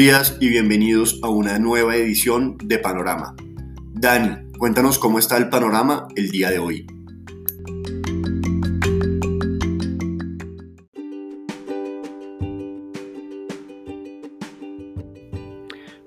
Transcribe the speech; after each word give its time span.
Días 0.00 0.38
y 0.40 0.48
bienvenidos 0.48 1.20
a 1.22 1.28
una 1.28 1.58
nueva 1.58 1.94
edición 1.94 2.56
de 2.56 2.78
Panorama. 2.78 3.36
Dani, 3.92 4.50
cuéntanos 4.56 4.98
cómo 4.98 5.18
está 5.18 5.36
el 5.36 5.50
panorama 5.50 6.08
el 6.16 6.30
día 6.30 6.48
de 6.48 6.58
hoy. 6.58 6.86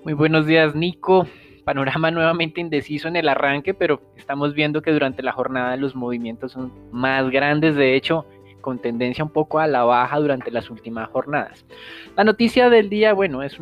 Muy 0.04 0.14
buenos 0.14 0.48
días, 0.48 0.74
Nico. 0.74 1.28
Panorama 1.64 2.10
nuevamente 2.10 2.62
indeciso 2.62 3.08
en 3.08 3.16
el 3.16 3.30
arranque, 3.30 3.76
pero 3.76 4.02
estamos 4.18 4.56
viendo 4.56 4.82
que 4.82 4.92
durante 4.92 5.22
la 5.22 5.34
jornada 5.34 5.78
los 5.78 5.96
movimientos 5.96 6.54
son 6.54 6.74
más 6.92 7.30
grandes. 7.30 7.76
De 7.76 7.96
hecho, 7.96 8.26
con 8.64 8.80
tendencia 8.80 9.24
un 9.24 9.30
poco 9.30 9.60
a 9.60 9.68
la 9.68 9.84
baja 9.84 10.18
durante 10.20 10.50
las 10.50 10.72
últimas 10.72 11.10
jornadas. 11.10 11.64
La 12.16 12.24
noticia 12.24 12.72
del 12.72 12.90
día, 12.90 13.14
bueno, 13.14 13.44
es 13.44 13.60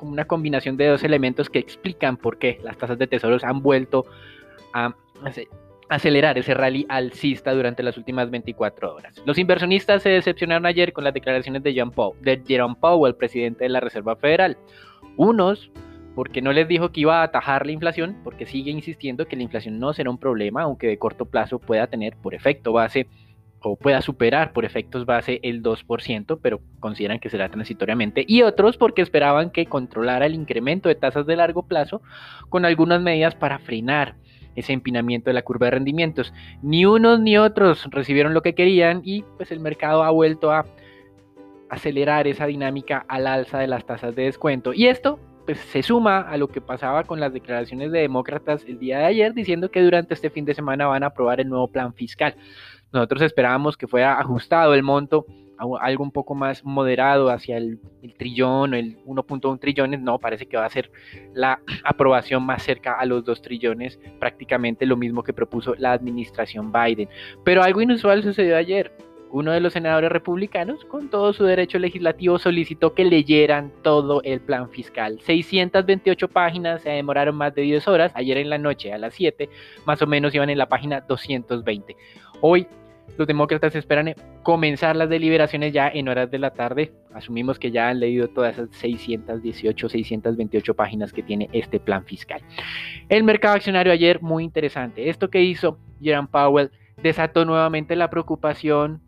como 0.00 0.12
una 0.12 0.24
combinación 0.24 0.78
de 0.78 0.86
dos 0.86 1.04
elementos 1.04 1.50
que 1.50 1.58
explican 1.58 2.16
por 2.16 2.38
qué 2.38 2.58
las 2.62 2.78
tasas 2.78 2.98
de 2.98 3.06
tesoros 3.06 3.44
han 3.44 3.60
vuelto 3.60 4.06
a 4.72 4.94
acelerar 5.90 6.38
ese 6.38 6.54
rally 6.54 6.86
alcista 6.88 7.52
durante 7.52 7.82
las 7.82 7.98
últimas 7.98 8.30
24 8.30 8.94
horas. 8.94 9.22
Los 9.26 9.36
inversionistas 9.36 10.02
se 10.02 10.08
decepcionaron 10.08 10.64
ayer 10.64 10.94
con 10.94 11.04
las 11.04 11.12
declaraciones 11.12 11.62
de, 11.62 11.84
Powell, 11.94 12.18
de 12.22 12.42
Jerome 12.46 12.76
Powell, 12.80 13.14
presidente 13.14 13.64
de 13.64 13.68
la 13.68 13.80
Reserva 13.80 14.16
Federal. 14.16 14.56
Unos 15.18 15.70
porque 16.14 16.40
no 16.40 16.54
les 16.54 16.66
dijo 16.66 16.92
que 16.92 17.02
iba 17.02 17.20
a 17.20 17.24
atajar 17.24 17.66
la 17.66 17.72
inflación, 17.72 18.16
porque 18.24 18.46
sigue 18.46 18.70
insistiendo 18.70 19.26
que 19.26 19.36
la 19.36 19.42
inflación 19.42 19.78
no 19.78 19.92
será 19.92 20.08
un 20.08 20.18
problema, 20.18 20.62
aunque 20.62 20.86
de 20.86 20.96
corto 20.96 21.26
plazo 21.26 21.58
pueda 21.58 21.88
tener 21.88 22.16
por 22.16 22.34
efecto 22.34 22.72
base 22.72 23.06
o 23.62 23.76
pueda 23.76 24.02
superar 24.02 24.52
por 24.52 24.64
efectos 24.64 25.06
base 25.06 25.40
el 25.42 25.62
2%, 25.62 26.38
pero 26.42 26.60
consideran 26.80 27.18
que 27.18 27.30
será 27.30 27.48
transitoriamente, 27.50 28.24
y 28.26 28.42
otros 28.42 28.76
porque 28.76 29.02
esperaban 29.02 29.50
que 29.50 29.66
controlara 29.66 30.26
el 30.26 30.34
incremento 30.34 30.88
de 30.88 30.94
tasas 30.94 31.26
de 31.26 31.36
largo 31.36 31.64
plazo 31.64 32.02
con 32.48 32.64
algunas 32.64 33.00
medidas 33.00 33.34
para 33.34 33.58
frenar 33.58 34.16
ese 34.56 34.72
empinamiento 34.72 35.30
de 35.30 35.34
la 35.34 35.42
curva 35.42 35.66
de 35.66 35.72
rendimientos. 35.72 36.32
Ni 36.62 36.84
unos 36.84 37.20
ni 37.20 37.38
otros 37.38 37.86
recibieron 37.90 38.34
lo 38.34 38.42
que 38.42 38.54
querían 38.54 39.02
y 39.04 39.22
pues 39.36 39.52
el 39.52 39.60
mercado 39.60 40.02
ha 40.02 40.10
vuelto 40.10 40.50
a 40.50 40.66
acelerar 41.68 42.26
esa 42.26 42.46
dinámica 42.46 43.04
al 43.08 43.26
alza 43.26 43.58
de 43.58 43.68
las 43.68 43.86
tasas 43.86 44.14
de 44.16 44.24
descuento. 44.24 44.72
Y 44.74 44.88
esto 44.88 45.20
pues 45.46 45.58
se 45.58 45.82
suma 45.82 46.20
a 46.20 46.36
lo 46.36 46.48
que 46.48 46.60
pasaba 46.60 47.04
con 47.04 47.18
las 47.18 47.32
declaraciones 47.32 47.90
de 47.92 48.00
demócratas 48.00 48.64
el 48.66 48.78
día 48.78 48.98
de 48.98 49.04
ayer 49.06 49.34
diciendo 49.34 49.70
que 49.70 49.82
durante 49.82 50.14
este 50.14 50.30
fin 50.30 50.44
de 50.44 50.54
semana 50.54 50.86
van 50.86 51.02
a 51.02 51.06
aprobar 51.06 51.40
el 51.40 51.48
nuevo 51.48 51.68
plan 51.68 51.94
fiscal. 51.94 52.34
Nosotros 52.92 53.22
esperábamos 53.22 53.76
que 53.76 53.86
fuera 53.86 54.18
ajustado 54.18 54.74
el 54.74 54.82
monto 54.82 55.26
a 55.60 55.84
algo 55.84 56.02
un 56.02 56.10
poco 56.10 56.34
más 56.34 56.64
moderado 56.64 57.30
hacia 57.30 57.58
el, 57.58 57.78
trillón 58.18 58.72
o 58.72 58.76
el 58.76 58.96
1.1 59.04 59.60
trillones, 59.60 60.00
no, 60.00 60.18
parece 60.18 60.46
que 60.46 60.56
va 60.56 60.64
a 60.64 60.70
ser 60.70 60.90
la 61.34 61.60
aprobación 61.84 62.42
más 62.42 62.62
cerca 62.62 62.94
a 62.98 63.04
los 63.04 63.24
2 63.24 63.42
trillones, 63.42 64.00
prácticamente 64.18 64.86
lo 64.86 64.96
mismo 64.96 65.22
que 65.22 65.32
propuso 65.32 65.74
la 65.76 65.92
administración 65.92 66.72
Biden. 66.72 67.08
Pero 67.44 67.62
algo 67.62 67.80
inusual 67.80 68.22
sucedió 68.22 68.56
ayer. 68.56 68.92
Uno 69.32 69.52
de 69.52 69.60
los 69.60 69.74
senadores 69.74 70.10
republicanos, 70.10 70.84
con 70.86 71.08
todo 71.08 71.32
su 71.32 71.44
derecho 71.44 71.78
legislativo, 71.78 72.40
solicitó 72.40 72.94
que 72.94 73.04
leyeran 73.04 73.70
todo 73.82 74.22
el 74.24 74.40
plan 74.40 74.68
fiscal. 74.70 75.20
628 75.20 76.26
páginas, 76.26 76.82
se 76.82 76.90
demoraron 76.90 77.36
más 77.36 77.54
de 77.54 77.62
10 77.62 77.86
horas. 77.86 78.12
Ayer 78.16 78.38
en 78.38 78.50
la 78.50 78.58
noche, 78.58 78.92
a 78.92 78.98
las 78.98 79.14
7, 79.14 79.48
más 79.86 80.02
o 80.02 80.08
menos 80.08 80.34
iban 80.34 80.50
en 80.50 80.58
la 80.58 80.68
página 80.68 81.02
220. 81.02 81.96
Hoy 82.40 82.66
los 83.16 83.26
demócratas 83.26 83.74
esperan 83.74 84.14
comenzar 84.42 84.96
las 84.96 85.08
deliberaciones 85.08 85.72
ya 85.72 85.88
en 85.88 86.08
horas 86.08 86.30
de 86.30 86.38
la 86.38 86.50
tarde. 86.50 86.92
Asumimos 87.14 87.58
que 87.58 87.70
ya 87.70 87.88
han 87.88 88.00
leído 88.00 88.28
todas 88.28 88.54
esas 88.54 88.70
618, 88.76 89.88
628 89.88 90.74
páginas 90.74 91.12
que 91.12 91.22
tiene 91.22 91.48
este 91.52 91.80
plan 91.80 92.04
fiscal. 92.04 92.40
El 93.08 93.24
mercado 93.24 93.56
accionario 93.56 93.92
ayer 93.92 94.22
muy 94.22 94.44
interesante. 94.44 95.08
Esto 95.08 95.30
que 95.30 95.42
hizo 95.42 95.78
Jerome 96.00 96.28
Powell 96.30 96.70
desató 97.02 97.44
nuevamente 97.44 97.96
la 97.96 98.10
preocupación 98.10 99.02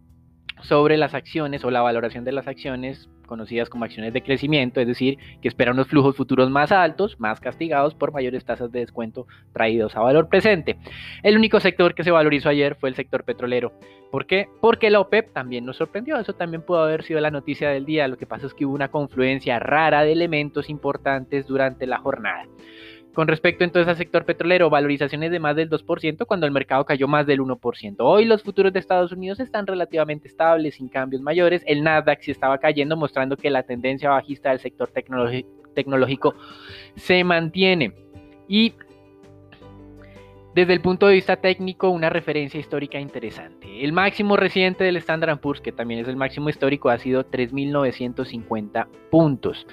sobre 0.62 0.96
las 0.96 1.14
acciones 1.14 1.64
o 1.64 1.70
la 1.70 1.82
valoración 1.82 2.24
de 2.24 2.32
las 2.32 2.46
acciones 2.46 3.08
conocidas 3.32 3.70
como 3.70 3.86
acciones 3.86 4.12
de 4.12 4.22
crecimiento, 4.22 4.78
es 4.78 4.86
decir, 4.86 5.16
que 5.40 5.48
esperan 5.48 5.72
unos 5.72 5.88
flujos 5.88 6.14
futuros 6.14 6.50
más 6.50 6.70
altos, 6.70 7.18
más 7.18 7.40
castigados 7.40 7.94
por 7.94 8.12
mayores 8.12 8.44
tasas 8.44 8.70
de 8.70 8.80
descuento 8.80 9.26
traídos 9.54 9.96
a 9.96 10.00
valor 10.00 10.28
presente. 10.28 10.76
El 11.22 11.38
único 11.38 11.58
sector 11.60 11.94
que 11.94 12.04
se 12.04 12.10
valorizó 12.10 12.50
ayer 12.50 12.74
fue 12.74 12.90
el 12.90 12.94
sector 12.94 13.24
petrolero. 13.24 13.72
¿Por 14.10 14.26
qué? 14.26 14.48
Porque 14.60 14.90
la 14.90 15.00
OPEP 15.00 15.32
también 15.32 15.64
nos 15.64 15.78
sorprendió, 15.78 16.18
eso 16.18 16.34
también 16.34 16.60
pudo 16.60 16.82
haber 16.82 17.04
sido 17.04 17.20
la 17.20 17.30
noticia 17.30 17.70
del 17.70 17.86
día, 17.86 18.06
lo 18.06 18.18
que 18.18 18.26
pasa 18.26 18.46
es 18.46 18.52
que 18.52 18.66
hubo 18.66 18.74
una 18.74 18.90
confluencia 18.90 19.58
rara 19.58 20.02
de 20.02 20.12
elementos 20.12 20.68
importantes 20.68 21.46
durante 21.46 21.86
la 21.86 21.96
jornada. 21.96 22.44
Con 23.14 23.28
respecto 23.28 23.62
entonces 23.62 23.88
al 23.88 23.96
sector 23.96 24.24
petrolero, 24.24 24.70
valorizaciones 24.70 25.30
de 25.30 25.38
más 25.38 25.54
del 25.54 25.68
2% 25.68 26.24
cuando 26.24 26.46
el 26.46 26.52
mercado 26.52 26.86
cayó 26.86 27.06
más 27.08 27.26
del 27.26 27.40
1%. 27.40 27.96
Hoy 27.98 28.24
los 28.24 28.42
futuros 28.42 28.72
de 28.72 28.78
Estados 28.78 29.12
Unidos 29.12 29.38
están 29.38 29.66
relativamente 29.66 30.28
estables, 30.28 30.76
sin 30.76 30.88
cambios 30.88 31.20
mayores. 31.20 31.62
El 31.66 31.82
Nasdaq 31.82 32.22
sí 32.22 32.30
estaba 32.30 32.56
cayendo, 32.56 32.96
mostrando 32.96 33.36
que 33.36 33.50
la 33.50 33.64
tendencia 33.64 34.08
bajista 34.08 34.48
del 34.48 34.60
sector 34.60 34.90
tecnológico 35.74 36.34
se 36.96 37.22
mantiene. 37.22 37.92
Y 38.48 38.72
desde 40.54 40.72
el 40.72 40.80
punto 40.80 41.06
de 41.06 41.14
vista 41.14 41.36
técnico, 41.36 41.90
una 41.90 42.08
referencia 42.08 42.60
histórica 42.60 42.98
interesante. 42.98 43.84
El 43.84 43.92
máximo 43.92 44.38
reciente 44.38 44.84
del 44.84 44.96
Standard 44.96 45.38
Poor's, 45.38 45.60
que 45.60 45.72
también 45.72 46.00
es 46.00 46.08
el 46.08 46.16
máximo 46.16 46.48
histórico, 46.48 46.88
ha 46.88 46.98
sido 46.98 47.24
3.950 47.30 48.86
puntos. 49.10 49.66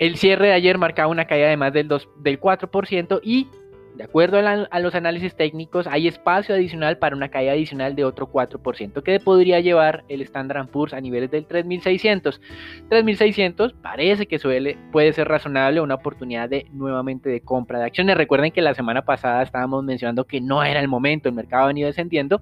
El 0.00 0.16
cierre 0.16 0.46
de 0.46 0.54
ayer 0.54 0.78
marcaba 0.78 1.08
una 1.08 1.26
caída 1.26 1.48
de 1.48 1.58
más 1.58 1.74
del, 1.74 1.86
2, 1.86 2.08
del 2.20 2.40
4% 2.40 3.20
y, 3.22 3.48
de 3.96 4.04
acuerdo 4.04 4.38
a, 4.38 4.80
los 4.80 4.94
análisis 4.94 5.36
técnicos, 5.36 5.86
hay 5.86 6.08
espacio 6.08 6.54
adicional 6.54 6.96
para 6.96 7.14
una 7.14 7.28
caída 7.28 7.52
adicional 7.52 7.94
de 7.94 8.06
otro 8.06 8.26
4%, 8.32 9.02
que 9.02 9.20
podría 9.20 9.60
llevar 9.60 10.04
el 10.08 10.22
Standard 10.22 10.68
Poor's 10.68 10.94
a 10.94 11.02
niveles 11.02 11.30
del 11.30 11.44
3600. 11.44 12.40
3600 12.88 13.74
parece 13.74 14.24
que 14.24 14.38
suele, 14.38 14.78
puede 14.90 15.12
ser 15.12 15.28
razonable 15.28 15.82
una 15.82 15.96
oportunidad 15.96 16.48
de 16.48 16.66
nuevamente 16.72 17.28
de 17.28 17.42
compra 17.42 17.78
de 17.78 17.84
acciones. 17.84 18.16
Recuerden 18.16 18.52
que 18.52 18.62
la 18.62 18.72
semana 18.72 19.04
pasada 19.04 19.42
estábamos 19.42 19.84
mencionando 19.84 20.24
que 20.24 20.40
no 20.40 20.64
era 20.64 20.80
el 20.80 20.88
momento, 20.88 21.28
el 21.28 21.34
mercado 21.34 21.64
ha 21.64 21.66
venido 21.66 21.88
descendiendo, 21.88 22.40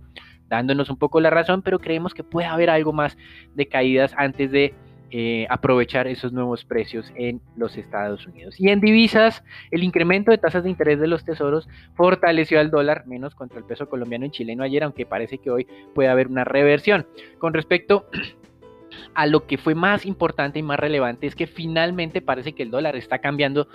dándonos 0.48 0.90
un 0.90 0.96
poco 0.96 1.20
la 1.20 1.30
razón, 1.30 1.62
pero 1.62 1.80
creemos 1.80 2.14
que 2.14 2.22
puede 2.22 2.46
haber 2.46 2.70
algo 2.70 2.92
más 2.92 3.19
de 3.56 3.66
caídas 3.66 4.14
antes 4.16 4.52
de 4.52 4.75
eh, 5.10 5.46
aprovechar 5.48 6.06
esos 6.06 6.32
nuevos 6.32 6.64
precios 6.64 7.10
en 7.14 7.41
los 7.56 7.78
Estados 7.78 8.26
Unidos. 8.26 8.60
Y 8.60 8.69
en 8.69 8.80
divisas, 8.80 9.42
el 9.70 9.82
incremento 9.82 10.30
de 10.30 10.38
tasas 10.38 10.64
de 10.64 10.70
interés 10.70 11.00
de 11.00 11.06
los 11.06 11.24
tesoros 11.24 11.66
fortaleció 11.94 12.60
al 12.60 12.70
dólar 12.70 13.06
menos 13.06 13.34
contra 13.34 13.58
el 13.58 13.64
peso 13.64 13.88
colombiano 13.88 14.26
y 14.26 14.30
chileno 14.30 14.64
ayer, 14.64 14.84
aunque 14.84 15.06
parece 15.06 15.38
que 15.38 15.50
hoy 15.50 15.66
puede 15.94 16.10
haber 16.10 16.28
una 16.28 16.44
reversión. 16.44 17.06
Con 17.38 17.54
respecto 17.54 18.06
a 19.14 19.26
lo 19.26 19.46
que 19.46 19.56
fue 19.56 19.74
más 19.74 20.04
importante 20.04 20.58
y 20.58 20.62
más 20.62 20.78
relevante 20.78 21.26
es 21.26 21.34
que 21.34 21.46
finalmente 21.46 22.20
parece 22.20 22.52
que 22.52 22.62
el 22.62 22.70
dólar 22.70 22.94
está 22.94 23.19
cambiando 23.19 23.66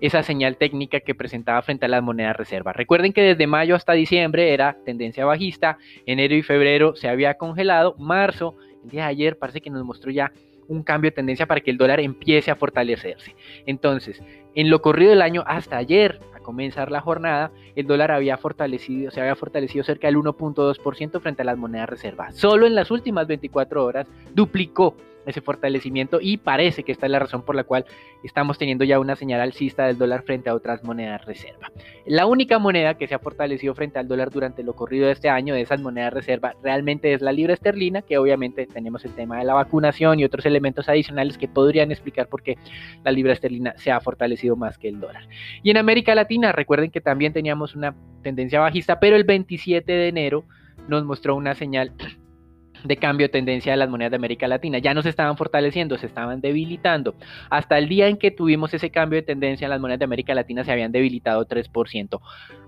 esa 0.00 0.22
señal 0.22 0.56
técnica 0.56 1.00
que 1.00 1.14
presentaba 1.14 1.62
frente 1.62 1.84
a 1.84 1.88
las 1.88 2.02
monedas 2.02 2.36
reservas. 2.36 2.74
Recuerden 2.74 3.12
que 3.12 3.22
desde 3.22 3.46
mayo 3.46 3.76
hasta 3.76 3.92
diciembre 3.92 4.52
era 4.52 4.76
tendencia 4.84 5.24
bajista, 5.24 5.78
enero 6.06 6.34
y 6.34 6.42
febrero 6.42 6.96
se 6.96 7.08
había 7.08 7.34
congelado, 7.34 7.94
marzo, 7.98 8.56
el 8.82 8.90
día 8.90 9.04
de 9.04 9.10
ayer 9.10 9.38
parece 9.38 9.60
que 9.60 9.70
nos 9.70 9.84
mostró 9.84 10.10
ya 10.10 10.32
un 10.70 10.82
cambio 10.84 11.10
de 11.10 11.16
tendencia 11.16 11.46
para 11.46 11.60
que 11.60 11.70
el 11.70 11.76
dólar 11.76 12.00
empiece 12.00 12.50
a 12.50 12.56
fortalecerse. 12.56 13.34
Entonces, 13.66 14.22
en 14.54 14.70
lo 14.70 14.80
corrido 14.80 15.10
del 15.10 15.20
año 15.20 15.42
hasta 15.46 15.76
ayer, 15.76 16.20
a 16.34 16.38
comenzar 16.38 16.90
la 16.90 17.00
jornada, 17.00 17.50
el 17.74 17.86
dólar 17.86 18.12
había 18.12 18.38
fortalecido, 18.38 19.10
se 19.10 19.20
había 19.20 19.34
fortalecido 19.34 19.84
cerca 19.84 20.06
del 20.06 20.16
1.2% 20.16 21.20
frente 21.20 21.42
a 21.42 21.44
las 21.44 21.58
monedas 21.58 21.88
reservas. 21.88 22.36
Solo 22.36 22.66
en 22.66 22.76
las 22.76 22.90
últimas 22.90 23.26
24 23.26 23.84
horas 23.84 24.06
duplicó 24.32 24.96
ese 25.30 25.40
fortalecimiento 25.40 26.18
y 26.20 26.36
parece 26.36 26.82
que 26.82 26.92
esta 26.92 27.06
es 27.06 27.12
la 27.12 27.18
razón 27.18 27.42
por 27.42 27.54
la 27.54 27.64
cual 27.64 27.84
estamos 28.22 28.58
teniendo 28.58 28.84
ya 28.84 29.00
una 29.00 29.16
señal 29.16 29.40
alcista 29.40 29.86
del 29.86 29.98
dólar 29.98 30.22
frente 30.22 30.50
a 30.50 30.54
otras 30.54 30.84
monedas 30.84 31.24
reserva. 31.24 31.70
La 32.06 32.26
única 32.26 32.58
moneda 32.58 32.94
que 32.94 33.06
se 33.06 33.14
ha 33.14 33.18
fortalecido 33.18 33.74
frente 33.74 33.98
al 33.98 34.08
dólar 34.08 34.30
durante 34.30 34.62
lo 34.62 34.74
corrido 34.74 35.06
de 35.06 35.12
este 35.12 35.28
año 35.28 35.54
de 35.54 35.62
esas 35.62 35.80
monedas 35.80 36.12
reserva 36.12 36.54
realmente 36.62 37.12
es 37.12 37.22
la 37.22 37.32
libra 37.32 37.54
esterlina, 37.54 38.02
que 38.02 38.18
obviamente 38.18 38.66
tenemos 38.66 39.04
el 39.04 39.14
tema 39.14 39.38
de 39.38 39.44
la 39.44 39.54
vacunación 39.54 40.20
y 40.20 40.24
otros 40.24 40.46
elementos 40.46 40.88
adicionales 40.88 41.38
que 41.38 41.48
podrían 41.48 41.90
explicar 41.90 42.28
por 42.28 42.42
qué 42.42 42.58
la 43.04 43.12
libra 43.12 43.32
esterlina 43.32 43.74
se 43.76 43.90
ha 43.90 44.00
fortalecido 44.00 44.56
más 44.56 44.78
que 44.78 44.88
el 44.88 45.00
dólar. 45.00 45.28
Y 45.62 45.70
en 45.70 45.76
América 45.76 46.14
Latina, 46.14 46.52
recuerden 46.52 46.90
que 46.90 47.00
también 47.00 47.32
teníamos 47.32 47.74
una 47.74 47.94
tendencia 48.22 48.60
bajista, 48.60 49.00
pero 49.00 49.16
el 49.16 49.24
27 49.24 49.90
de 49.90 50.08
enero 50.08 50.44
nos 50.88 51.04
mostró 51.04 51.36
una 51.36 51.54
señal 51.54 51.92
de 52.84 52.96
cambio 52.96 53.26
de 53.26 53.30
tendencia 53.30 53.72
de 53.72 53.78
las 53.78 53.88
monedas 53.88 54.10
de 54.10 54.16
América 54.16 54.48
Latina. 54.48 54.78
Ya 54.78 54.94
no 54.94 55.02
se 55.02 55.08
estaban 55.08 55.36
fortaleciendo, 55.36 55.98
se 55.98 56.06
estaban 56.06 56.40
debilitando. 56.40 57.14
Hasta 57.50 57.78
el 57.78 57.88
día 57.88 58.08
en 58.08 58.16
que 58.16 58.30
tuvimos 58.30 58.72
ese 58.74 58.90
cambio 58.90 59.18
de 59.18 59.22
tendencia, 59.22 59.68
las 59.68 59.80
monedas 59.80 60.00
de 60.00 60.04
América 60.04 60.34
Latina 60.34 60.64
se 60.64 60.72
habían 60.72 60.92
debilitado 60.92 61.46
3%. 61.46 62.20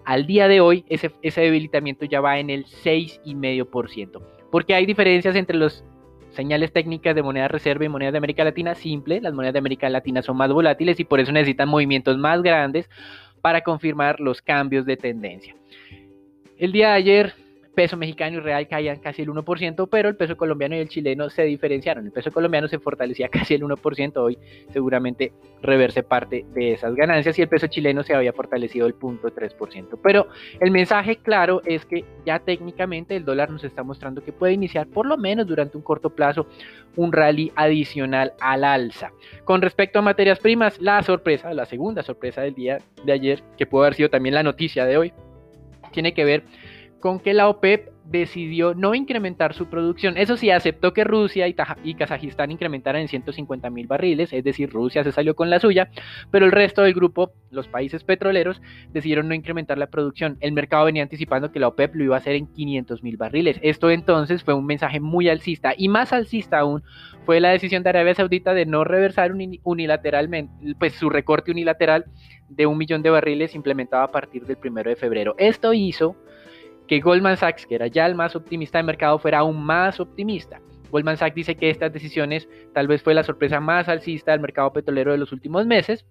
Al 0.04 0.26
día 0.26 0.48
de 0.48 0.60
hoy, 0.60 0.84
ese, 0.88 1.12
ese 1.22 1.42
debilitamiento 1.42 2.04
ya 2.04 2.20
va 2.20 2.38
en 2.38 2.50
el 2.50 2.66
6,5%. 2.66 4.22
Porque 4.50 4.74
hay 4.74 4.86
diferencias 4.86 5.36
entre 5.36 5.56
los 5.56 5.84
señales 6.30 6.72
técnicas 6.72 7.14
de 7.14 7.22
moneda 7.22 7.48
reserva 7.48 7.84
y 7.84 7.88
monedas 7.88 8.12
de 8.12 8.18
América 8.18 8.44
Latina, 8.44 8.74
simple, 8.74 9.20
las 9.20 9.34
monedas 9.34 9.52
de 9.52 9.58
América 9.58 9.88
Latina 9.88 10.22
son 10.22 10.36
más 10.36 10.50
volátiles 10.50 10.98
y 10.98 11.04
por 11.04 11.20
eso 11.20 11.30
necesitan 11.30 11.68
movimientos 11.68 12.16
más 12.18 12.42
grandes 12.42 12.88
para 13.42 13.62
confirmar 13.62 14.20
los 14.20 14.40
cambios 14.40 14.86
de 14.86 14.96
tendencia. 14.96 15.54
El 16.56 16.72
día 16.72 16.88
de 16.88 16.94
ayer 16.94 17.34
peso 17.74 17.96
mexicano 17.96 18.36
y 18.36 18.40
real 18.40 18.68
caían 18.68 18.98
casi 18.98 19.22
el 19.22 19.28
1%, 19.28 19.88
pero 19.90 20.08
el 20.08 20.16
peso 20.16 20.36
colombiano 20.36 20.76
y 20.76 20.78
el 20.78 20.88
chileno 20.88 21.30
se 21.30 21.42
diferenciaron. 21.42 22.06
El 22.06 22.12
peso 22.12 22.30
colombiano 22.30 22.68
se 22.68 22.78
fortalecía 22.78 23.28
casi 23.30 23.54
el 23.54 23.62
1%, 23.62 24.16
hoy 24.16 24.38
seguramente 24.72 25.32
reverse 25.62 26.02
parte 26.02 26.44
de 26.54 26.72
esas 26.72 26.94
ganancias 26.94 27.38
y 27.38 27.42
el 27.42 27.48
peso 27.48 27.66
chileno 27.66 28.02
se 28.02 28.14
había 28.14 28.32
fortalecido 28.32 28.86
el 28.86 28.94
0.3%. 28.94 29.98
Pero 30.02 30.28
el 30.60 30.70
mensaje 30.70 31.16
claro 31.16 31.62
es 31.64 31.84
que 31.86 32.04
ya 32.26 32.38
técnicamente 32.40 33.16
el 33.16 33.24
dólar 33.24 33.50
nos 33.50 33.64
está 33.64 33.82
mostrando 33.82 34.22
que 34.22 34.32
puede 34.32 34.52
iniciar 34.52 34.86
por 34.86 35.06
lo 35.06 35.16
menos 35.16 35.46
durante 35.46 35.76
un 35.76 35.82
corto 35.82 36.10
plazo 36.10 36.46
un 36.96 37.12
rally 37.12 37.52
adicional 37.56 38.34
al 38.40 38.64
alza. 38.64 39.12
Con 39.44 39.62
respecto 39.62 39.98
a 39.98 40.02
materias 40.02 40.38
primas, 40.38 40.80
la 40.80 41.02
sorpresa, 41.02 41.54
la 41.54 41.64
segunda 41.64 42.02
sorpresa 42.02 42.42
del 42.42 42.54
día 42.54 42.78
de 43.04 43.12
ayer, 43.12 43.42
que 43.56 43.66
pudo 43.66 43.82
haber 43.82 43.94
sido 43.94 44.10
también 44.10 44.34
la 44.34 44.42
noticia 44.42 44.84
de 44.84 44.98
hoy, 44.98 45.12
tiene 45.92 46.14
que 46.14 46.24
ver 46.24 46.44
con 47.02 47.18
que 47.18 47.34
la 47.34 47.48
OPEP 47.48 47.90
decidió 48.04 48.74
no 48.74 48.94
incrementar 48.94 49.54
su 49.54 49.66
producción. 49.66 50.16
Eso 50.16 50.36
sí, 50.36 50.50
aceptó 50.50 50.92
que 50.92 51.02
Rusia 51.02 51.48
y, 51.48 51.94
Kazajistán 51.94 52.52
incrementaran 52.52 53.02
en 53.02 53.08
150 53.08 53.70
mil 53.70 53.88
barriles, 53.88 54.32
es 54.32 54.44
decir, 54.44 54.70
Rusia 54.70 55.02
se 55.02 55.10
salió 55.10 55.34
con 55.34 55.50
la 55.50 55.58
suya, 55.58 55.90
pero 56.30 56.46
el 56.46 56.52
resto 56.52 56.82
del 56.82 56.94
grupo, 56.94 57.32
los 57.50 57.66
países 57.66 58.04
petroleros, 58.04 58.62
decidieron 58.92 59.28
no 59.28 59.34
incrementar 59.34 59.78
la 59.78 59.88
producción. 59.88 60.36
El 60.40 60.52
mercado 60.52 60.84
venía 60.84 61.02
anticipando 61.02 61.50
que 61.50 61.58
la 61.58 61.68
OPEP 61.68 61.96
lo 61.96 62.04
iba 62.04 62.14
a 62.14 62.18
hacer 62.18 62.36
en 62.36 62.46
500 62.46 63.02
mil 63.02 63.16
barriles. 63.16 63.58
Esto 63.62 63.90
entonces 63.90 64.44
fue 64.44 64.54
un 64.54 64.66
mensaje 64.66 65.00
muy 65.00 65.28
alcista 65.28 65.74
y 65.76 65.88
más 65.88 66.12
alcista 66.12 66.60
aún 66.60 66.84
fue 67.26 67.40
la 67.40 67.50
decisión 67.50 67.82
de 67.82 67.90
Arabia 67.90 68.14
Saudita 68.14 68.54
de 68.54 68.66
no 68.66 68.84
reversar 68.84 69.32
unilateralmente, 69.64 70.52
pues 70.78 70.94
su 70.94 71.10
recorte 71.10 71.50
unilateral 71.50 72.04
de 72.48 72.66
un 72.66 72.78
millón 72.78 73.02
de 73.02 73.10
barriles 73.10 73.56
implementado 73.56 74.04
a 74.04 74.12
partir 74.12 74.46
del 74.46 74.56
primero 74.56 74.88
de 74.88 74.96
febrero. 74.96 75.34
Esto 75.38 75.72
hizo 75.72 76.16
que 76.92 77.00
Goldman 77.00 77.38
Sachs, 77.38 77.64
que 77.64 77.74
era 77.74 77.86
ya 77.86 78.04
el 78.04 78.14
más 78.14 78.36
optimista 78.36 78.76
de 78.76 78.84
mercado, 78.84 79.18
fuera 79.18 79.38
aún 79.38 79.64
más 79.64 79.98
optimista. 79.98 80.60
Goldman 80.90 81.16
Sachs 81.16 81.34
dice 81.34 81.54
que 81.54 81.70
estas 81.70 81.90
decisiones 81.90 82.46
tal 82.74 82.86
vez 82.86 83.02
fue 83.02 83.14
la 83.14 83.24
sorpresa 83.24 83.60
más 83.60 83.88
alcista 83.88 84.32
del 84.32 84.42
mercado 84.42 84.74
petrolero 84.74 85.10
de 85.10 85.16
los 85.16 85.32
últimos 85.32 85.64
meses. 85.64 86.04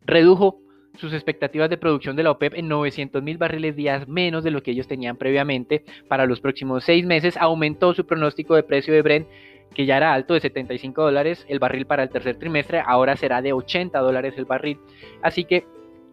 Redujo 0.00 0.58
sus 0.96 1.12
expectativas 1.12 1.70
de 1.70 1.76
producción 1.76 2.16
de 2.16 2.24
la 2.24 2.32
OPEP 2.32 2.54
en 2.54 2.66
900 2.66 3.22
mil 3.22 3.38
barriles 3.38 3.76
días 3.76 4.08
menos 4.08 4.42
de 4.42 4.50
lo 4.50 4.60
que 4.64 4.72
ellos 4.72 4.88
tenían 4.88 5.16
previamente 5.16 5.84
para 6.08 6.26
los 6.26 6.40
próximos 6.40 6.82
seis 6.82 7.06
meses. 7.06 7.36
Aumentó 7.36 7.94
su 7.94 8.04
pronóstico 8.04 8.56
de 8.56 8.64
precio 8.64 8.92
de 8.92 9.02
Brent 9.02 9.28
que 9.72 9.86
ya 9.86 9.98
era 9.98 10.12
alto 10.12 10.34
de 10.34 10.40
75 10.40 11.00
dólares 11.00 11.46
el 11.48 11.60
barril 11.60 11.86
para 11.86 12.02
el 12.02 12.10
tercer 12.10 12.36
trimestre, 12.40 12.82
ahora 12.84 13.14
será 13.14 13.40
de 13.40 13.52
80 13.52 14.00
dólares 14.00 14.34
el 14.36 14.46
barril. 14.46 14.80
Así 15.22 15.44
que 15.44 15.64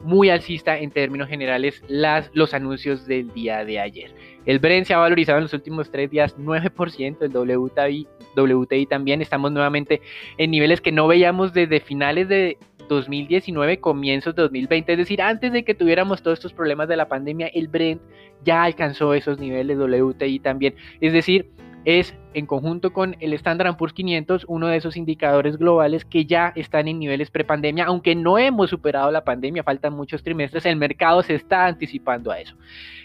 muy 0.02 0.30
alcista 0.30 0.78
en 0.78 0.92
términos 0.92 1.28
generales 1.28 1.84
las, 1.88 2.30
los 2.34 2.54
anuncios 2.54 3.06
del 3.08 3.34
día 3.34 3.66
de 3.66 3.80
ayer. 3.80 4.12
El 4.46 4.60
Brent 4.60 4.88
se 4.88 4.94
ha 4.94 4.98
valorizado 4.98 5.40
en 5.40 5.44
los 5.44 5.54
últimos 5.54 5.92
tres 5.92 6.10
días 6.10 6.38
9%, 6.38 7.18
el 7.22 7.36
WTI, 7.36 8.08
WTI 8.36 8.86
también, 8.86 9.22
estamos 9.22 9.52
nuevamente 9.52 10.02
en 10.38 10.52
niveles 10.52 10.82
que 10.82 10.92
no 10.92 11.08
veíamos 11.08 11.54
desde 11.54 11.80
finales 11.80 12.30
de 12.30 12.58
2019, 12.88 13.80
comienzos 13.80 14.36
de 14.36 14.44
2020, 14.44 14.94
es 14.94 14.98
decir, 14.98 15.22
antes 15.22 15.52
de 15.52 15.64
que 15.64 15.76
tuviéramos 15.76 16.22
todos 16.22 16.40
estos 16.40 16.54
problemas 16.54 16.88
de 16.88 16.96
la 16.96 17.08
pandemia, 17.08 17.48
el 17.48 17.68
Brent 17.68 18.02
ya 18.44 18.64
alcanzó 18.64 19.14
esos 19.14 19.40
niveles, 19.40 19.78
WTI 19.78 20.40
también, 20.40 20.76
es 21.02 21.14
decir, 21.14 21.50
es 21.88 22.14
en 22.34 22.46
conjunto 22.46 22.92
con 22.92 23.16
el 23.22 23.32
Standard 23.32 23.78
Poor's 23.78 23.94
500 23.94 24.44
uno 24.50 24.68
de 24.68 24.76
esos 24.76 24.98
indicadores 24.98 25.56
globales 25.56 26.04
que 26.04 26.26
ya 26.26 26.52
están 26.54 26.90
en 26.90 27.00
niveles 27.00 27.32
prepandemia, 27.32 27.86
aunque 27.86 28.14
no 28.14 28.38
hemos 28.38 28.70
superado 28.70 29.10
la 29.10 29.24
pandemia, 29.24 29.64
faltan 29.64 29.94
muchos 29.94 30.22
trimestres, 30.22 30.66
el 30.66 30.76
mercado 30.76 31.24
se 31.24 31.36
está 31.36 31.66
anticipando 31.66 32.30
a 32.30 32.42
eso. 32.42 32.58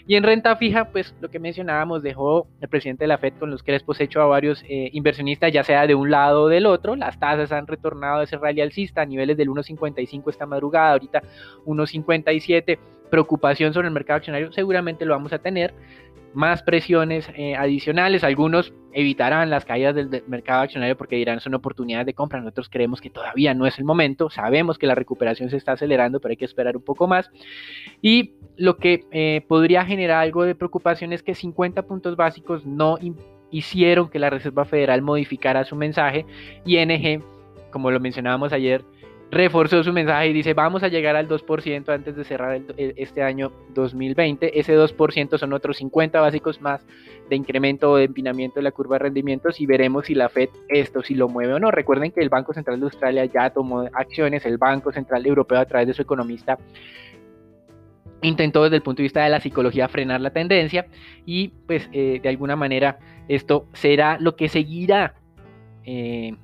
Y 0.05 0.15
en 0.15 0.23
renta 0.23 0.57
fija, 0.57 0.89
pues 0.91 1.15
lo 1.21 1.31
que 1.31 1.39
mencionábamos, 1.39 2.03
dejó 2.03 2.45
el 2.59 2.67
presidente 2.67 3.05
de 3.05 3.07
la 3.07 3.17
Fed 3.17 3.35
con 3.39 3.49
los 3.49 3.63
crespos 3.63 4.01
hecho 4.01 4.21
a 4.21 4.25
varios 4.25 4.61
eh, 4.67 4.89
inversionistas, 4.91 5.53
ya 5.53 5.63
sea 5.63 5.87
de 5.87 5.95
un 5.95 6.11
lado 6.11 6.43
o 6.43 6.49
del 6.49 6.65
otro, 6.65 6.97
las 6.97 7.17
tasas 7.17 7.53
han 7.53 7.67
retornado 7.67 8.19
a 8.19 8.23
ese 8.25 8.37
rally 8.37 8.59
alcista 8.59 9.03
a 9.03 9.05
niveles 9.05 9.37
del 9.37 9.47
1.55 9.47 10.29
esta 10.29 10.45
madrugada, 10.45 10.91
ahorita 10.91 11.23
1.57 11.65 12.77
preocupación 13.13 13.75
sobre 13.75 13.89
el 13.89 13.93
mercado 13.93 14.17
accionario 14.17 14.51
seguramente 14.51 15.05
lo 15.05 15.13
vamos 15.13 15.31
a 15.33 15.37
tener 15.37 15.71
más 16.33 16.63
presiones 16.63 17.29
eh, 17.35 17.55
adicionales. 17.55 18.23
Algunos 18.23 18.73
evitarán 18.91 19.49
las 19.49 19.65
caídas 19.65 19.95
del, 19.95 20.23
mercado 20.27 20.61
accionario 20.61 20.97
porque 20.97 21.15
dirán 21.15 21.39
son 21.39 21.53
oportunidades 21.53 22.05
de 22.05 22.13
compra. 22.13 22.39
Nosotros 22.39 22.69
creemos 22.69 23.01
que 23.01 23.09
todavía 23.09 23.53
no 23.53 23.65
es 23.65 23.77
el 23.79 23.85
momento. 23.85 24.29
Sabemos 24.29 24.77
que 24.77 24.87
la 24.87 24.95
recuperación 24.95 25.49
se 25.49 25.57
está 25.57 25.73
acelerando, 25.73 26.19
pero 26.19 26.31
hay 26.31 26.37
que 26.37 26.45
esperar 26.45 26.75
un 26.77 26.83
poco 26.83 27.07
más. 27.07 27.29
Y 28.01 28.33
lo 28.57 28.77
que 28.77 29.05
eh, 29.11 29.43
podría 29.47 29.85
generar 29.85 30.21
algo 30.21 30.43
de 30.43 30.55
preocupación 30.55 31.13
es 31.13 31.23
que 31.23 31.35
50 31.35 31.83
puntos 31.83 32.15
básicos 32.15 32.65
no 32.65 32.97
hicieron 33.51 34.09
que 34.09 34.19
la 34.19 34.29
Reserva 34.29 34.65
Federal 34.65 35.01
modificara 35.01 35.63
su 35.63 35.75
mensaje. 35.75 36.25
ING, 36.65 37.23
como 37.71 37.91
lo 37.91 37.99
mencionábamos 37.99 38.53
ayer, 38.53 38.83
reforzó 39.31 39.83
su 39.83 39.91
mensaje 39.91 40.27
y 40.27 40.33
dice 40.33 40.53
vamos 40.53 40.83
a 40.83 40.87
llegar 40.87 41.15
al 41.15 41.27
2% 41.27 41.89
antes 41.89 42.15
de 42.15 42.23
cerrar 42.23 42.61
este 42.77 43.23
año 43.23 43.51
2020. 43.73 44.59
Ese 44.59 44.77
2% 44.77 45.37
son 45.37 45.53
otros 45.53 45.77
50 45.77 46.21
básicos 46.21 46.61
más 46.61 46.85
de 47.29 47.35
incremento 47.35 47.91
o 47.91 47.97
de 47.97 48.03
empinamiento 48.03 48.59
de 48.59 48.63
la 48.63 48.71
curva 48.71 48.95
de 48.95 49.03
rendimientos 49.03 49.59
y 49.59 49.65
veremos 49.65 50.05
si 50.05 50.15
la 50.15 50.29
Fed 50.29 50.49
esto 50.67 51.01
si 51.01 51.15
lo 51.15 51.29
mueve 51.29 51.53
o 51.53 51.59
no. 51.59 51.71
Recuerden 51.71 52.11
que 52.11 52.21
el 52.21 52.29
Banco 52.29 52.53
Central 52.53 52.79
de 52.79 52.85
Australia 52.85 53.25
ya 53.25 53.49
tomó 53.49 53.87
acciones, 53.93 54.45
el 54.45 54.57
Banco 54.57 54.91
Central 54.91 55.25
Europeo 55.25 55.59
a 55.59 55.65
través 55.65 55.87
de 55.87 55.93
su 55.93 56.01
economista 56.01 56.57
intentó 58.21 58.63
desde 58.63 58.77
el 58.77 58.81
punto 58.81 59.01
de 59.01 59.03
vista 59.03 59.23
de 59.23 59.29
la 59.29 59.39
psicología 59.39 59.87
frenar 59.87 60.21
la 60.21 60.31
tendencia 60.31 60.87
y 61.25 61.49
pues 61.67 61.89
eh, 61.91 62.19
de 62.21 62.29
alguna 62.29 62.55
manera 62.55 62.99
esto 63.27 63.67
será 63.73 64.17
lo 64.19 64.35
que 64.35 64.49
seguirá 64.49 65.15
eh, 65.83 66.35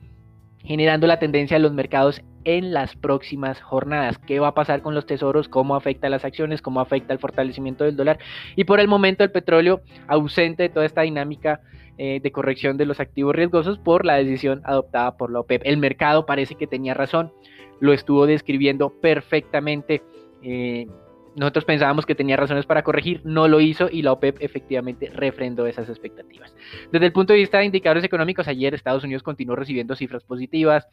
generando 0.59 1.07
la 1.07 1.19
tendencia 1.19 1.57
de 1.57 1.63
los 1.63 1.73
mercados 1.73 2.21
en 2.43 2.73
las 2.73 2.95
próximas 2.95 3.61
jornadas. 3.61 4.17
¿Qué 4.17 4.39
va 4.39 4.49
a 4.49 4.53
pasar 4.53 4.81
con 4.81 4.95
los 4.95 5.05
tesoros? 5.05 5.47
¿Cómo 5.47 5.75
afecta 5.75 6.09
las 6.09 6.25
acciones? 6.25 6.61
¿Cómo 6.61 6.79
afecta 6.79 7.13
el 7.13 7.19
fortalecimiento 7.19 7.83
del 7.83 7.95
dólar? 7.95 8.19
Y 8.55 8.63
por 8.63 8.79
el 8.79 8.87
momento 8.87 9.23
el 9.23 9.31
petróleo 9.31 9.81
ausente 10.07 10.63
de 10.63 10.69
toda 10.69 10.85
esta 10.85 11.01
dinámica 11.01 11.61
eh, 11.97 12.21
de 12.23 12.31
corrección 12.31 12.77
de 12.77 12.85
los 12.85 13.01
activos 13.01 13.35
riesgosos 13.35 13.77
por 13.77 14.05
la 14.05 14.15
decisión 14.15 14.61
adoptada 14.63 15.17
por 15.17 15.31
la 15.31 15.41
OPEP. 15.41 15.63
El 15.65 15.77
mercado 15.77 16.25
parece 16.25 16.55
que 16.55 16.65
tenía 16.65 16.93
razón, 16.93 17.33
lo 17.81 17.91
estuvo 17.91 18.25
describiendo 18.25 18.89
perfectamente. 19.01 20.01
Eh, 20.41 20.87
nosotros 21.35 21.65
pensábamos 21.65 22.05
que 22.05 22.15
tenía 22.15 22.37
razones 22.37 22.65
para 22.65 22.83
corregir, 22.83 23.21
no 23.25 23.47
lo 23.47 23.59
hizo 23.59 23.89
y 23.91 24.01
la 24.01 24.13
OPEP 24.13 24.37
efectivamente 24.41 25.09
refrendó 25.13 25.67
esas 25.67 25.89
expectativas. 25.89 26.55
Desde 26.91 27.05
el 27.05 27.11
punto 27.11 27.33
de 27.33 27.39
vista 27.39 27.59
de 27.59 27.65
indicadores 27.65 28.03
económicos, 28.03 28.47
ayer 28.47 28.73
Estados 28.73 29.03
Unidos 29.03 29.21
continuó 29.21 29.55
recibiendo 29.55 29.95
cifras 29.95 30.23
positivas. 30.23 30.87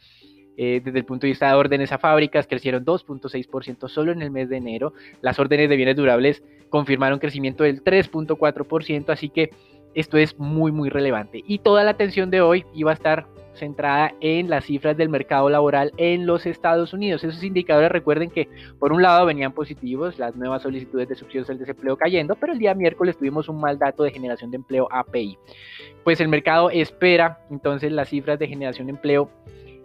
Eh, 0.56 0.80
desde 0.84 0.98
el 0.98 1.04
punto 1.04 1.26
de 1.26 1.32
vista 1.32 1.48
de 1.48 1.54
órdenes 1.54 1.92
a 1.92 1.98
fábricas, 1.98 2.46
crecieron 2.46 2.84
2.6% 2.84 3.88
solo 3.88 4.12
en 4.12 4.22
el 4.22 4.30
mes 4.30 4.48
de 4.48 4.56
enero. 4.56 4.92
Las 5.20 5.38
órdenes 5.38 5.68
de 5.68 5.76
bienes 5.76 5.96
durables 5.96 6.42
confirmaron 6.70 7.18
crecimiento 7.18 7.64
del 7.64 7.82
3.4%, 7.82 9.10
así 9.10 9.28
que 9.28 9.50
esto 9.94 10.18
es 10.18 10.38
muy, 10.38 10.72
muy 10.72 10.90
relevante. 10.90 11.42
Y 11.46 11.58
toda 11.58 11.84
la 11.84 11.92
atención 11.92 12.30
de 12.30 12.40
hoy 12.40 12.64
iba 12.75 12.90
a 12.90 12.94
estar 12.94 13.26
centrada 13.56 14.12
en 14.20 14.48
las 14.48 14.66
cifras 14.66 14.96
del 14.96 15.08
mercado 15.08 15.48
laboral 15.48 15.92
en 15.96 16.26
los 16.26 16.46
Estados 16.46 16.92
Unidos. 16.92 17.25
Esos 17.25 17.42
indicadores 17.42 17.90
recuerden 17.90 18.30
que 18.30 18.48
por 18.78 18.92
un 18.92 19.02
lado 19.02 19.26
venían 19.26 19.52
positivos, 19.52 20.18
las 20.18 20.36
nuevas 20.36 20.62
solicitudes 20.62 21.08
de 21.08 21.14
subsidios 21.14 21.48
del 21.48 21.58
desempleo 21.58 21.96
cayendo, 21.96 22.36
pero 22.36 22.52
el 22.52 22.58
día 22.58 22.75
miércoles 22.75 23.16
tuvimos 23.16 23.48
un 23.48 23.60
mal 23.60 23.78
dato 23.78 24.02
de 24.02 24.10
generación 24.10 24.50
de 24.50 24.56
empleo 24.56 24.88
API. 24.90 25.38
Pues 26.04 26.20
el 26.20 26.28
mercado 26.28 26.70
espera 26.70 27.40
entonces 27.50 27.90
las 27.90 28.10
cifras 28.10 28.38
de 28.38 28.48
generación 28.48 28.86
de 28.86 28.92
empleo 28.92 29.30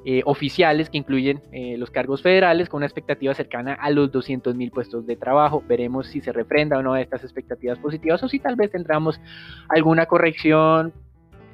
eh, 0.04 0.24
oficiales 0.26 0.90
que 0.90 0.98
incluyen 0.98 1.42
eh, 1.52 1.78
los 1.78 1.92
cargos 1.92 2.24
federales 2.24 2.70
con 2.70 2.80
una 2.80 2.88
expectativa 2.88 3.36
cercana 3.36 3.74
a 3.74 3.92
los 3.92 4.12
200 4.12 4.56
mil 4.56 4.72
puestos 4.72 5.06
de 5.06 5.16
trabajo. 5.16 5.64
Veremos 5.68 6.08
si 6.08 6.22
se 6.22 6.32
refrenda 6.32 6.80
o 6.80 6.82
no 6.82 6.96
estas 6.96 7.24
expectativas 7.24 7.78
positivas 7.78 8.24
o 8.24 8.28
si 8.28 8.40
tal 8.40 8.56
vez 8.56 8.72
tendremos 8.72 9.22
alguna 9.70 10.08
corrección 10.08 10.92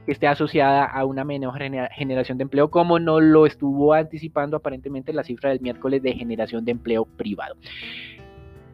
que 0.05 0.13
esté 0.13 0.27
asociada 0.27 0.85
a 0.85 1.03
una 1.03 1.25
menor 1.25 1.59
generación 1.91 2.37
de 2.37 2.43
empleo, 2.43 2.71
como 2.71 2.97
no 2.97 3.19
lo 3.19 3.45
estuvo 3.45 3.93
anticipando 3.93 4.55
aparentemente 4.55 5.11
la 5.11 5.23
cifra 5.23 5.49
del 5.49 5.59
miércoles 5.59 6.01
de 6.01 6.13
generación 6.13 6.63
de 6.63 6.71
empleo 6.71 7.03
privado. 7.03 7.55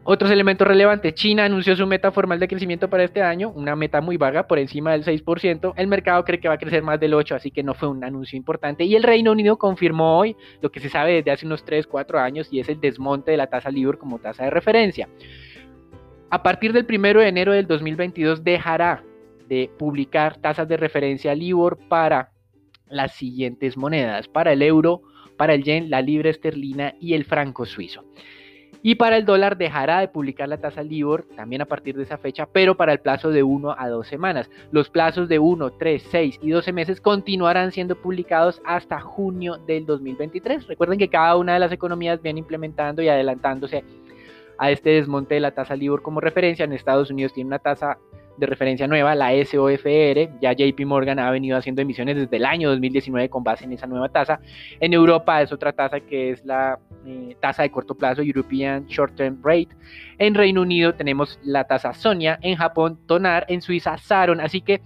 Otros 0.06 0.30
elementos 0.30 0.68
relevantes. 0.68 1.14
China 1.14 1.46
anunció 1.46 1.74
su 1.74 1.86
meta 1.86 2.12
formal 2.12 2.38
de 2.38 2.46
crecimiento 2.46 2.90
para 2.90 3.04
este 3.04 3.22
año, 3.22 3.48
una 3.48 3.74
meta 3.74 4.02
muy 4.02 4.18
vaga, 4.18 4.46
por 4.46 4.58
encima 4.58 4.92
del 4.92 5.02
6%. 5.02 5.72
El 5.76 5.86
mercado 5.86 6.22
cree 6.24 6.38
que 6.38 6.48
va 6.48 6.54
a 6.54 6.58
crecer 6.58 6.82
más 6.82 7.00
del 7.00 7.14
8%, 7.14 7.34
así 7.34 7.50
que 7.50 7.62
no 7.62 7.72
fue 7.72 7.88
un 7.88 8.04
anuncio 8.04 8.36
importante. 8.36 8.84
Y 8.84 8.96
el 8.96 9.02
Reino 9.02 9.32
Unido 9.32 9.56
confirmó 9.56 10.18
hoy 10.18 10.36
lo 10.60 10.70
que 10.70 10.80
se 10.80 10.90
sabe 10.90 11.14
desde 11.14 11.30
hace 11.30 11.46
unos 11.46 11.64
3, 11.64 11.86
4 11.86 12.18
años 12.18 12.48
y 12.52 12.60
es 12.60 12.68
el 12.68 12.80
desmonte 12.80 13.30
de 13.30 13.38
la 13.38 13.46
tasa 13.46 13.70
LIBOR 13.70 13.96
como 13.96 14.18
tasa 14.18 14.44
de 14.44 14.50
referencia. 14.50 15.08
A 16.28 16.42
partir 16.42 16.74
del 16.74 16.84
1 16.86 17.20
de 17.20 17.28
enero 17.28 17.52
del 17.52 17.66
2022 17.66 18.44
dejará 18.44 19.02
de 19.48 19.70
publicar 19.78 20.36
tasas 20.36 20.68
de 20.68 20.76
referencia 20.76 21.34
LIBOR 21.34 21.78
para 21.88 22.30
las 22.90 23.14
siguientes 23.14 23.78
monedas. 23.78 24.28
Para 24.28 24.52
el 24.52 24.60
euro, 24.60 25.00
para 25.38 25.54
el 25.54 25.64
yen, 25.64 25.88
la 25.88 26.02
libra 26.02 26.28
esterlina 26.28 26.94
y 27.00 27.14
el 27.14 27.24
franco 27.24 27.64
suizo. 27.64 28.04
Y 28.86 28.96
para 28.96 29.16
el 29.16 29.24
dólar 29.24 29.56
dejará 29.56 30.00
de 30.00 30.08
publicar 30.08 30.46
la 30.46 30.58
tasa 30.58 30.82
LIBOR 30.82 31.22
también 31.34 31.62
a 31.62 31.64
partir 31.64 31.96
de 31.96 32.02
esa 32.02 32.18
fecha, 32.18 32.46
pero 32.52 32.76
para 32.76 32.92
el 32.92 33.00
plazo 33.00 33.30
de 33.30 33.42
1 33.42 33.74
a 33.78 33.88
2 33.88 34.06
semanas. 34.06 34.50
Los 34.72 34.90
plazos 34.90 35.26
de 35.26 35.38
1, 35.38 35.72
3, 35.78 36.06
6 36.10 36.40
y 36.42 36.50
12 36.50 36.70
meses 36.74 37.00
continuarán 37.00 37.72
siendo 37.72 37.96
publicados 37.96 38.60
hasta 38.66 39.00
junio 39.00 39.56
del 39.56 39.86
2023. 39.86 40.66
Recuerden 40.66 40.98
que 40.98 41.08
cada 41.08 41.34
una 41.38 41.54
de 41.54 41.60
las 41.60 41.72
economías 41.72 42.20
viene 42.20 42.40
implementando 42.40 43.00
y 43.00 43.08
adelantándose 43.08 43.84
a 44.58 44.70
este 44.70 44.90
desmonte 44.90 45.36
de 45.36 45.40
la 45.40 45.52
tasa 45.52 45.76
LIBOR 45.76 46.02
como 46.02 46.20
referencia. 46.20 46.66
En 46.66 46.74
Estados 46.74 47.10
Unidos 47.10 47.32
tiene 47.32 47.48
una 47.48 47.60
tasa 47.60 47.96
de 48.36 48.46
referencia 48.46 48.86
nueva, 48.86 49.14
la 49.14 49.30
SOFR. 49.44 50.38
Ya 50.40 50.52
JP 50.52 50.80
Morgan 50.86 51.18
ha 51.18 51.30
venido 51.30 51.56
haciendo 51.56 51.82
emisiones 51.82 52.16
desde 52.16 52.36
el 52.36 52.44
año 52.44 52.70
2019 52.70 53.28
con 53.28 53.44
base 53.44 53.64
en 53.64 53.72
esa 53.72 53.86
nueva 53.86 54.08
tasa. 54.08 54.40
En 54.80 54.92
Europa 54.92 55.42
es 55.42 55.52
otra 55.52 55.72
tasa 55.72 56.00
que 56.00 56.30
es 56.30 56.44
la 56.44 56.78
eh, 57.06 57.36
tasa 57.40 57.62
de 57.62 57.70
corto 57.70 57.94
plazo 57.94 58.22
European 58.22 58.86
Short 58.86 59.14
Term 59.14 59.38
Rate. 59.42 59.68
En 60.18 60.34
Reino 60.34 60.62
Unido 60.62 60.94
tenemos 60.94 61.38
la 61.42 61.64
tasa 61.64 61.92
Sonia, 61.94 62.38
en 62.42 62.56
Japón 62.56 62.98
Tonar, 63.06 63.46
en 63.48 63.62
Suiza 63.62 63.96
Saron. 63.98 64.40
Así 64.40 64.60
que 64.60 64.80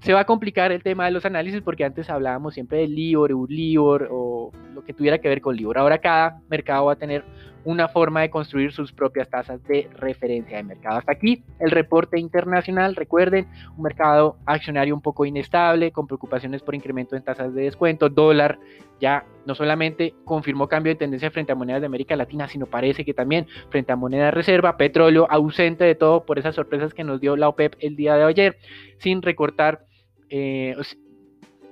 se 0.00 0.14
va 0.14 0.20
a 0.20 0.24
complicar 0.24 0.72
el 0.72 0.82
tema 0.82 1.04
de 1.04 1.10
los 1.10 1.24
análisis 1.24 1.60
porque 1.60 1.84
antes 1.84 2.08
hablábamos 2.08 2.54
siempre 2.54 2.78
de 2.78 2.88
LIBOR, 2.88 3.30
EURLIBOR 3.30 4.08
o 4.10 4.50
lo 4.74 4.82
que 4.84 4.94
tuviera 4.94 5.18
que 5.18 5.28
ver 5.28 5.40
con 5.40 5.54
LIBOR. 5.54 5.78
Ahora 5.78 5.98
cada 5.98 6.40
mercado 6.48 6.86
va 6.86 6.92
a 6.92 6.96
tener 6.96 7.24
una 7.64 7.88
forma 7.88 8.22
de 8.22 8.30
construir 8.30 8.72
sus 8.72 8.92
propias 8.92 9.28
tasas 9.28 9.62
de 9.64 9.88
referencia 9.98 10.56
de 10.56 10.62
mercado. 10.62 10.98
Hasta 10.98 11.12
aquí 11.12 11.44
el 11.58 11.70
reporte 11.70 12.18
internacional. 12.18 12.96
Recuerden, 12.96 13.48
un 13.76 13.82
mercado 13.82 14.38
accionario 14.46 14.94
un 14.94 15.02
poco 15.02 15.26
inestable, 15.26 15.92
con 15.92 16.06
preocupaciones 16.06 16.62
por 16.62 16.74
incremento 16.74 17.16
en 17.16 17.22
tasas 17.22 17.54
de 17.54 17.64
descuento. 17.64 18.08
Dólar 18.08 18.58
ya 19.00 19.24
no 19.46 19.54
solamente 19.54 20.14
confirmó 20.24 20.68
cambio 20.68 20.92
de 20.92 20.98
tendencia 20.98 21.30
frente 21.30 21.52
a 21.52 21.54
monedas 21.54 21.82
de 21.82 21.86
América 21.86 22.16
Latina, 22.16 22.48
sino 22.48 22.66
parece 22.66 23.04
que 23.04 23.14
también 23.14 23.46
frente 23.68 23.92
a 23.92 23.96
moneda 23.96 24.26
de 24.26 24.30
reserva, 24.30 24.76
petróleo 24.76 25.26
ausente 25.30 25.84
de 25.84 25.94
todo 25.94 26.24
por 26.24 26.38
esas 26.38 26.54
sorpresas 26.54 26.94
que 26.94 27.04
nos 27.04 27.20
dio 27.20 27.36
la 27.36 27.48
OPEP 27.48 27.74
el 27.80 27.96
día 27.96 28.16
de 28.16 28.24
ayer, 28.24 28.56
sin 28.98 29.20
recortar 29.22 29.89
eh, 30.30 30.74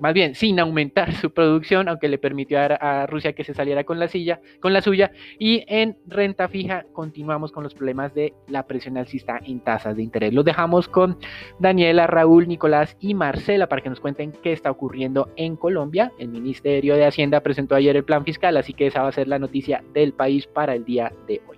más 0.01 0.15
bien 0.15 0.35
sin 0.35 0.59
aumentar 0.61 1.13
su 1.21 1.31
producción, 1.31 1.89
aunque 1.89 2.09
le 2.09 2.19
permitió 2.19 2.59
a, 2.59 3.07
Rusia 3.07 3.33
que 3.33 3.45
se 3.45 3.55
saliera 3.55 3.85
con 3.85 3.99
la, 3.99 4.09
silla, 4.09 4.41
con 4.61 4.73
la 4.73 4.81
suya. 4.81 5.13
Y 5.39 5.65
en 5.69 5.97
renta 6.07 6.49
fija 6.49 6.85
continuamos 6.93 7.53
con 7.53 7.65
los 7.65 7.75
problemas 7.75 8.15
de 8.15 8.35
la 8.49 8.67
presión 8.67 8.97
alcista 8.97 9.41
en 9.45 9.61
tasas 9.61 9.97
de 9.97 10.03
interés. 10.03 10.33
Los 10.33 10.45
dejamos 10.45 10.89
con 10.89 11.19
Daniela, 11.59 12.07
Raúl, 12.07 12.49
Nicolás 12.49 12.97
y 13.01 13.15
Marcela 13.15 13.69
para 13.69 13.83
que 13.83 13.91
nos 13.91 14.01
cuenten 14.01 14.33
qué 14.33 14.53
está 14.53 14.71
ocurriendo 14.71 15.31
en 15.37 15.57
Colombia. 15.57 16.13
El 16.19 16.29
Ministerio 16.29 16.97
de 16.97 17.07
Hacienda 17.07 17.41
presentó 17.41 17.75
ayer 17.75 17.97
el 17.97 18.05
plan 18.05 18.25
fiscal, 18.25 18.57
así 18.57 18.73
que 18.73 18.87
esa 18.87 19.03
va 19.03 19.09
a 19.09 19.13
ser 19.13 19.29
la 19.29 19.39
noticia 19.39 19.83
del 19.93 20.13
país 20.13 20.47
para 20.47 20.75
el 20.75 20.85
día 20.85 21.13
de 21.27 21.41
hoy. 21.49 21.58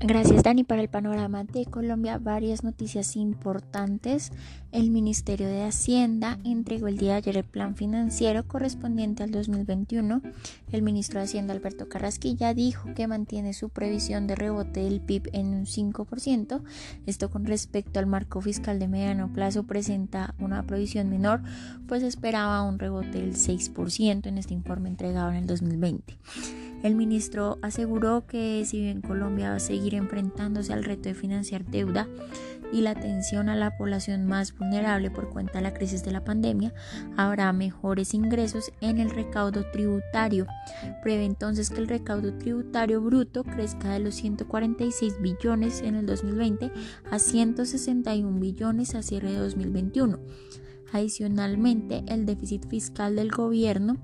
Gracias 0.00 0.44
Dani 0.44 0.62
para 0.62 0.80
el 0.80 0.88
panorama 0.88 1.42
de 1.42 1.66
Colombia. 1.66 2.18
Varias 2.18 2.62
noticias 2.62 3.16
importantes. 3.16 4.30
El 4.70 4.90
Ministerio 4.90 5.48
de 5.48 5.64
Hacienda 5.64 6.38
entregó 6.44 6.86
el 6.86 6.98
día 6.98 7.12
de 7.12 7.16
ayer 7.16 7.36
el 7.38 7.44
plan 7.44 7.74
financiero 7.74 8.46
correspondiente 8.46 9.24
al 9.24 9.32
2021. 9.32 10.22
El 10.70 10.82
ministro 10.82 11.18
de 11.18 11.24
Hacienda 11.24 11.52
Alberto 11.52 11.88
Carrasquilla 11.88 12.54
dijo 12.54 12.94
que 12.94 13.08
mantiene 13.08 13.52
su 13.54 13.70
previsión 13.70 14.28
de 14.28 14.36
rebote 14.36 14.84
del 14.84 15.00
PIB 15.00 15.30
en 15.32 15.48
un 15.48 15.66
5%. 15.66 16.62
Esto 17.06 17.30
con 17.30 17.44
respecto 17.44 17.98
al 17.98 18.06
marco 18.06 18.40
fiscal 18.40 18.78
de 18.78 18.86
mediano 18.86 19.32
plazo 19.32 19.64
presenta 19.64 20.36
una 20.38 20.62
previsión 20.62 21.10
menor, 21.10 21.42
pues 21.88 22.04
esperaba 22.04 22.62
un 22.62 22.78
rebote 22.78 23.20
del 23.20 23.34
6% 23.34 24.26
en 24.26 24.38
este 24.38 24.54
informe 24.54 24.90
entregado 24.90 25.30
en 25.30 25.38
el 25.38 25.46
2020. 25.48 26.18
El 26.82 26.94
ministro 26.94 27.58
aseguró 27.60 28.26
que 28.26 28.64
si 28.64 28.80
bien 28.80 29.00
Colombia 29.00 29.50
va 29.50 29.56
a 29.56 29.60
seguir 29.60 29.94
enfrentándose 29.94 30.72
al 30.72 30.84
reto 30.84 31.08
de 31.08 31.14
financiar 31.14 31.64
deuda 31.64 32.06
y 32.72 32.82
la 32.82 32.90
atención 32.90 33.48
a 33.48 33.56
la 33.56 33.76
población 33.76 34.26
más 34.26 34.56
vulnerable 34.56 35.10
por 35.10 35.30
cuenta 35.30 35.54
de 35.54 35.62
la 35.62 35.74
crisis 35.74 36.04
de 36.04 36.12
la 36.12 36.24
pandemia, 36.24 36.72
habrá 37.16 37.52
mejores 37.52 38.14
ingresos 38.14 38.70
en 38.80 38.98
el 38.98 39.10
recaudo 39.10 39.64
tributario. 39.72 40.46
Prevé 41.02 41.24
entonces 41.24 41.70
que 41.70 41.78
el 41.78 41.88
recaudo 41.88 42.34
tributario 42.34 43.00
bruto 43.00 43.42
crezca 43.42 43.92
de 43.92 44.00
los 44.00 44.14
146 44.16 45.20
billones 45.20 45.80
en 45.80 45.96
el 45.96 46.06
2020 46.06 46.70
a 47.10 47.18
161 47.18 48.38
billones 48.38 48.94
a 48.94 49.02
cierre 49.02 49.32
de 49.32 49.38
2021. 49.38 50.18
Adicionalmente, 50.92 52.04
el 52.06 52.24
déficit 52.24 52.66
fiscal 52.68 53.16
del 53.16 53.30
gobierno 53.30 53.96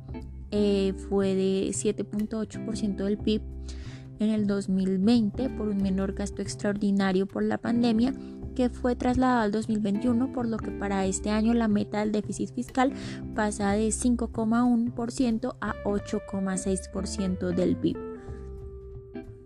eh, 0.56 0.94
fue 1.08 1.34
de 1.34 1.68
7.8% 1.70 2.94
del 3.02 3.18
PIB 3.18 3.42
en 4.20 4.30
el 4.30 4.46
2020 4.46 5.50
por 5.50 5.66
un 5.66 5.78
menor 5.78 6.12
gasto 6.12 6.42
extraordinario 6.42 7.26
por 7.26 7.42
la 7.42 7.58
pandemia 7.58 8.14
que 8.54 8.70
fue 8.70 8.94
trasladado 8.94 9.40
al 9.40 9.50
2021, 9.50 10.32
por 10.32 10.46
lo 10.46 10.58
que 10.58 10.70
para 10.70 11.06
este 11.06 11.30
año 11.30 11.54
la 11.54 11.66
meta 11.66 11.98
del 11.98 12.12
déficit 12.12 12.54
fiscal 12.54 12.92
pasa 13.34 13.72
de 13.72 13.88
5,1% 13.88 15.56
a 15.60 15.74
8,6% 15.82 17.52
del 17.52 17.76
PIB. 17.76 18.13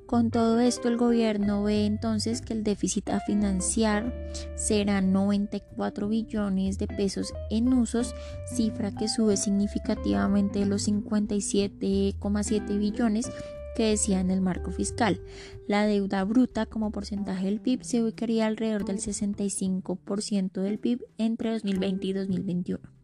Con 0.08 0.30
todo 0.30 0.58
esto, 0.60 0.88
el 0.88 0.96
gobierno 0.96 1.62
ve 1.62 1.84
entonces 1.84 2.40
que 2.40 2.54
el 2.54 2.64
déficit 2.64 3.10
a 3.10 3.20
financiar 3.20 4.10
será 4.56 5.02
94 5.02 6.08
billones 6.08 6.78
de 6.78 6.86
pesos 6.86 7.34
en 7.50 7.74
usos, 7.74 8.14
cifra 8.46 8.90
que 8.90 9.06
sube 9.06 9.36
significativamente 9.36 10.64
los 10.64 10.88
57,7 10.88 12.78
billones 12.78 13.30
que 13.76 13.90
decía 13.90 14.20
en 14.20 14.30
el 14.30 14.40
marco 14.40 14.70
fiscal. 14.70 15.20
La 15.66 15.84
deuda 15.84 16.24
bruta 16.24 16.64
como 16.64 16.90
porcentaje 16.90 17.44
del 17.44 17.60
PIB 17.60 17.84
se 17.84 18.02
ubicaría 18.02 18.46
alrededor 18.46 18.86
del 18.86 19.00
65% 19.00 20.62
del 20.62 20.78
PIB 20.78 21.04
entre 21.18 21.52
2020 21.52 22.06
y 22.06 22.12
2021. 22.14 22.97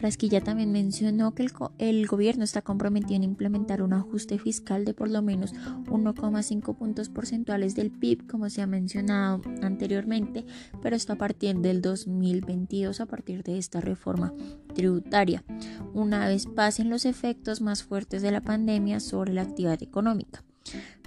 Carrasquilla 0.00 0.40
también 0.40 0.72
mencionó 0.72 1.34
que 1.34 1.46
el, 1.76 2.06
gobierno 2.06 2.42
está 2.42 2.62
comprometido 2.62 3.16
en 3.16 3.22
implementar 3.22 3.82
un 3.82 3.92
ajuste 3.92 4.38
fiscal 4.38 4.86
de 4.86 4.94
por 4.94 5.10
lo 5.10 5.20
menos 5.20 5.52
1,5 5.52 6.74
puntos 6.74 7.10
porcentuales 7.10 7.74
del 7.74 7.90
PIB, 7.90 8.26
como 8.26 8.48
se 8.48 8.62
ha 8.62 8.66
mencionado 8.66 9.42
anteriormente, 9.60 10.46
pero 10.80 10.96
esto 10.96 11.12
a 11.12 11.16
partir 11.16 11.58
del 11.58 11.82
2022, 11.82 12.98
a 13.02 13.04
partir 13.04 13.42
de 13.42 13.58
esta 13.58 13.82
reforma 13.82 14.32
tributaria, 14.74 15.44
una 15.92 16.26
vez 16.28 16.46
pasen 16.46 16.88
los 16.88 17.04
efectos 17.04 17.60
más 17.60 17.82
fuertes 17.82 18.22
de 18.22 18.30
la 18.30 18.40
pandemia 18.40 19.00
sobre 19.00 19.34
la 19.34 19.42
actividad 19.42 19.82
económica. 19.82 20.42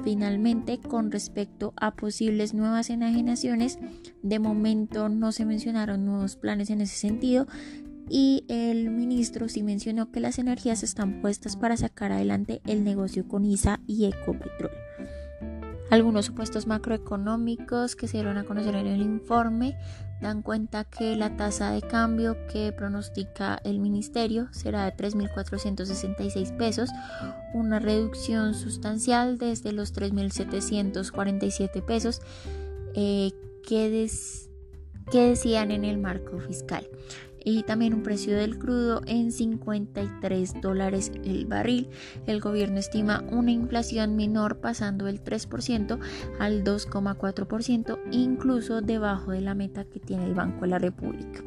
Finalmente, 0.04 0.80
con 0.80 1.12
respecto 1.12 1.74
a 1.78 1.96
posibles 1.96 2.54
nuevas 2.54 2.90
enajenaciones, 2.90 3.80
de 4.22 4.40
momento 4.40 5.10
no 5.10 5.32
se 5.32 5.46
mencionaron 5.46 6.06
nuevos 6.06 6.36
planes 6.36 6.70
en 6.70 6.82
ese 6.82 6.96
sentido, 6.96 7.48
y 8.10 8.46
el 8.48 8.90
ministro 8.90 9.50
sí 9.50 9.64
mencionó 9.64 10.12
que 10.12 10.20
las 10.20 10.40
energías 10.40 10.84
están 10.84 11.22
puestas 11.22 11.56
para 11.56 11.78
sacar 11.78 12.12
adelante 12.12 12.62
el 12.66 12.84
negocio 12.84 13.28
con 13.28 13.46
ISA 13.46 13.80
y 13.88 14.06
Ecopetrol. 14.06 14.72
Algunos 15.90 16.26
supuestos 16.26 16.66
macroeconómicos 16.66 17.96
que 17.96 18.08
se 18.08 18.18
dieron 18.18 18.38
a 18.38 18.46
conocer 18.46 18.76
en 18.76 18.88
el 18.88 19.02
informe 19.02 19.78
dan 20.22 20.42
cuenta 20.42 20.86
que 20.86 21.16
la 21.16 21.36
tasa 21.38 21.72
de 21.72 21.82
cambio 21.82 22.36
que 22.48 22.72
pronostica 22.72 23.60
el 23.64 23.78
ministerio 23.80 24.48
será 24.52 24.86
de 24.86 24.96
3.466 24.96 26.58
pesos, 26.58 26.90
una 27.54 27.78
reducción 27.80 28.56
sustancial 28.56 29.38
desde 29.38 29.72
los 29.72 29.94
3.747 29.94 31.84
pesos 31.86 32.22
eh, 32.96 33.32
que, 33.68 34.10
que 35.12 35.22
decían 35.22 35.70
en 35.70 35.86
el 35.86 36.00
marco 36.00 36.40
fiscal 36.40 36.88
y 37.44 37.64
también 37.64 37.94
un 37.94 38.04
precio 38.04 38.36
del 38.36 38.58
crudo 38.58 39.02
en 39.06 39.32
53 39.32 40.62
dólares 40.62 41.12
el 41.24 41.46
barril. 41.46 41.90
El 42.28 42.40
gobierno 42.40 42.80
estima 42.80 43.24
una 43.32 43.52
inflación 43.52 44.16
menor 44.16 44.60
pasando 44.60 45.06
del 45.06 45.24
3% 45.24 46.00
al 46.40 46.64
2,4%, 46.64 48.00
incluso 48.12 48.82
debajo 48.82 49.32
de 49.32 49.42
la 49.42 49.56
meta 49.56 49.86
que 49.86 50.00
tiene 50.00 50.26
el 50.26 50.34
Banco 50.34 50.62
de 50.62 50.68
la 50.68 50.80
República. 50.80 51.44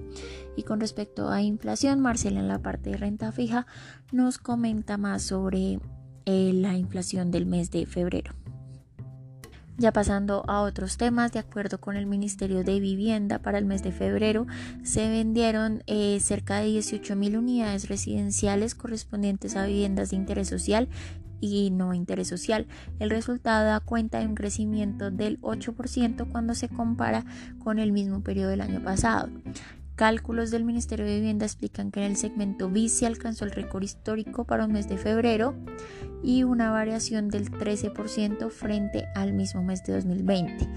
Y 0.56 0.62
con 0.62 0.80
respecto 0.80 1.28
a 1.28 1.42
inflación, 1.42 2.00
Marcela 2.00 2.40
en 2.40 2.48
la 2.48 2.62
parte 2.62 2.90
de 2.90 2.96
renta 2.96 3.30
fija 3.30 3.66
nos 4.10 4.38
comenta 4.38 4.96
más 4.96 5.22
sobre 5.22 5.78
eh, 6.24 6.52
la 6.54 6.76
inflación 6.76 7.30
del 7.30 7.46
mes 7.46 7.70
de 7.70 7.86
febrero. 7.86 8.32
Ya 9.78 9.92
pasando 9.92 10.42
a 10.48 10.62
otros 10.62 10.96
temas, 10.96 11.32
de 11.32 11.38
acuerdo 11.38 11.78
con 11.78 11.96
el 11.96 12.06
Ministerio 12.06 12.64
de 12.64 12.80
Vivienda, 12.80 13.40
para 13.40 13.58
el 13.58 13.66
mes 13.66 13.82
de 13.82 13.92
febrero 13.92 14.46
se 14.82 15.08
vendieron 15.10 15.82
eh, 15.86 16.18
cerca 16.20 16.60
de 16.60 16.68
18 16.68 17.14
mil 17.14 17.36
unidades 17.36 17.88
residenciales 17.88 18.74
correspondientes 18.74 19.54
a 19.54 19.66
viviendas 19.66 20.10
de 20.10 20.16
interés 20.16 20.48
social 20.48 20.88
y 21.40 21.70
no 21.70 21.92
interés 21.92 22.28
social. 22.28 22.66
El 22.98 23.10
resultado 23.10 23.66
da 23.66 23.80
cuenta 23.80 24.20
de 24.20 24.26
un 24.26 24.34
crecimiento 24.34 25.10
del 25.10 25.38
8% 25.42 26.26
cuando 26.32 26.54
se 26.54 26.70
compara 26.70 27.26
con 27.62 27.78
el 27.78 27.92
mismo 27.92 28.22
periodo 28.22 28.48
del 28.50 28.62
año 28.62 28.82
pasado. 28.82 29.28
Cálculos 29.96 30.50
del 30.50 30.62
Ministerio 30.62 31.06
de 31.06 31.14
Vivienda 31.14 31.46
explican 31.46 31.90
que 31.90 32.00
en 32.00 32.10
el 32.10 32.16
segmento 32.18 32.68
BICI 32.68 33.06
alcanzó 33.06 33.46
el 33.46 33.50
récord 33.50 33.82
histórico 33.82 34.44
para 34.44 34.66
un 34.66 34.72
mes 34.72 34.90
de 34.90 34.98
febrero 34.98 35.54
y 36.22 36.42
una 36.42 36.70
variación 36.70 37.30
del 37.30 37.50
13% 37.50 38.50
frente 38.50 39.06
al 39.14 39.32
mismo 39.32 39.62
mes 39.62 39.82
de 39.84 39.94
2020. 39.94 40.68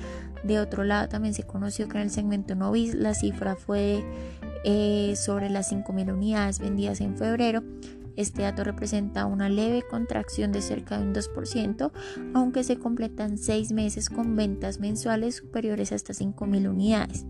De 0.45 0.59
otro 0.61 0.85
lado, 0.85 1.09
también 1.09 1.33
se 1.33 1.43
conoció 1.43 1.89
que 1.89 1.97
en 1.97 2.03
el 2.03 2.11
segmento 2.11 2.55
no 2.55 2.71
BIS 2.71 2.95
la 2.95 3.13
cifra 3.13 3.57
fue 3.57 4.05
eh, 4.63 5.13
sobre 5.17 5.49
las 5.49 5.69
5.000 5.69 6.13
unidades 6.13 6.59
vendidas 6.59 7.01
en 7.01 7.17
febrero. 7.17 7.61
Este 8.15 8.43
dato 8.43 8.63
representa 8.63 9.25
una 9.25 9.49
leve 9.49 9.81
contracción 9.81 10.53
de 10.53 10.61
cerca 10.61 10.97
de 10.97 11.03
un 11.03 11.13
2%, 11.13 11.91
aunque 12.33 12.63
se 12.63 12.77
completan 12.77 13.37
seis 13.37 13.73
meses 13.73 14.09
con 14.09 14.37
ventas 14.37 14.79
mensuales 14.79 15.35
superiores 15.35 15.91
a 15.91 15.95
estas 15.95 16.21
5.000 16.21 16.69
unidades. 16.69 17.25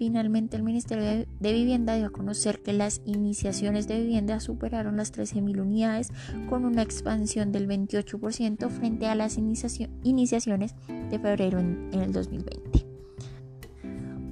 Finalmente, 0.00 0.56
el 0.56 0.62
Ministerio 0.62 1.26
de 1.40 1.52
Vivienda 1.52 1.94
dio 1.94 2.06
a 2.06 2.10
conocer 2.10 2.62
que 2.62 2.72
las 2.72 3.02
iniciaciones 3.04 3.86
de 3.86 4.00
vivienda 4.00 4.40
superaron 4.40 4.96
las 4.96 5.12
13.000 5.12 5.60
unidades 5.60 6.08
con 6.48 6.64
una 6.64 6.80
expansión 6.80 7.52
del 7.52 7.68
28% 7.68 8.70
frente 8.70 9.08
a 9.08 9.14
las 9.14 9.36
iniciaciones 9.36 10.74
de 11.10 11.18
febrero 11.18 11.58
en, 11.58 11.90
el 11.92 12.12
2020 12.14 12.79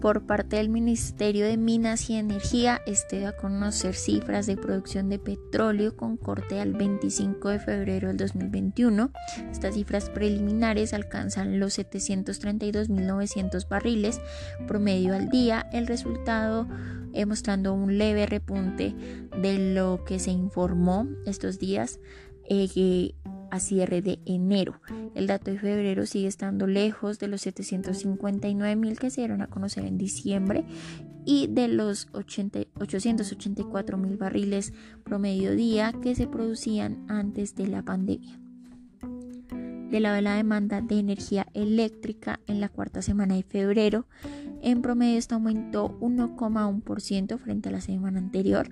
por 0.00 0.26
parte 0.26 0.56
del 0.56 0.68
Ministerio 0.68 1.46
de 1.46 1.56
Minas 1.56 2.08
y 2.10 2.16
Energía. 2.16 2.80
Este 2.86 3.26
a 3.26 3.36
conocer 3.36 3.94
cifras 3.94 4.46
de 4.46 4.56
producción 4.56 5.08
de 5.08 5.18
petróleo 5.18 5.96
con 5.96 6.16
corte 6.16 6.60
al 6.60 6.72
25 6.72 7.48
de 7.48 7.58
febrero 7.58 8.08
del 8.08 8.16
2021. 8.16 9.10
Estas 9.50 9.74
cifras 9.74 10.10
preliminares 10.10 10.94
alcanzan 10.94 11.58
los 11.60 11.78
732.900 11.78 13.68
barriles 13.68 14.20
promedio 14.66 15.14
al 15.14 15.28
día. 15.28 15.68
El 15.72 15.86
resultado 15.86 16.66
eh, 17.12 17.26
mostrando 17.26 17.72
un 17.72 17.98
leve 17.98 18.26
repunte 18.26 18.94
de 19.40 19.74
lo 19.74 20.04
que 20.04 20.18
se 20.18 20.30
informó 20.30 21.08
estos 21.26 21.58
días. 21.58 22.00
Eh, 22.48 23.14
a 23.50 23.60
cierre 23.60 24.02
de 24.02 24.20
enero. 24.26 24.80
El 25.14 25.26
dato 25.26 25.50
de 25.50 25.58
febrero 25.58 26.06
sigue 26.06 26.28
estando 26.28 26.66
lejos 26.66 27.18
de 27.18 27.28
los 27.28 27.40
759 27.42 28.76
mil 28.76 28.98
que 28.98 29.10
se 29.10 29.22
dieron 29.22 29.42
a 29.42 29.48
conocer 29.48 29.84
en 29.84 29.98
diciembre 29.98 30.64
y 31.24 31.46
de 31.46 31.68
los 31.68 32.08
884 32.12 33.98
mil 33.98 34.16
barriles 34.16 34.72
promedio 35.04 35.54
día 35.54 35.92
que 36.02 36.14
se 36.14 36.26
producían 36.26 37.04
antes 37.08 37.54
de 37.54 37.66
la 37.66 37.82
pandemia. 37.82 38.40
De 39.90 40.00
de 40.00 40.22
la 40.22 40.34
demanda 40.34 40.80
de 40.82 40.98
energía 40.98 41.46
eléctrica 41.54 42.40
en 42.46 42.60
la 42.60 42.68
cuarta 42.68 43.00
semana 43.00 43.36
de 43.36 43.42
febrero, 43.42 44.06
en 44.62 44.82
promedio 44.82 45.18
esto 45.18 45.36
aumentó 45.36 45.98
1,1% 46.00 47.38
frente 47.38 47.68
a 47.68 47.72
la 47.72 47.80
semana 47.80 48.18
anterior, 48.18 48.68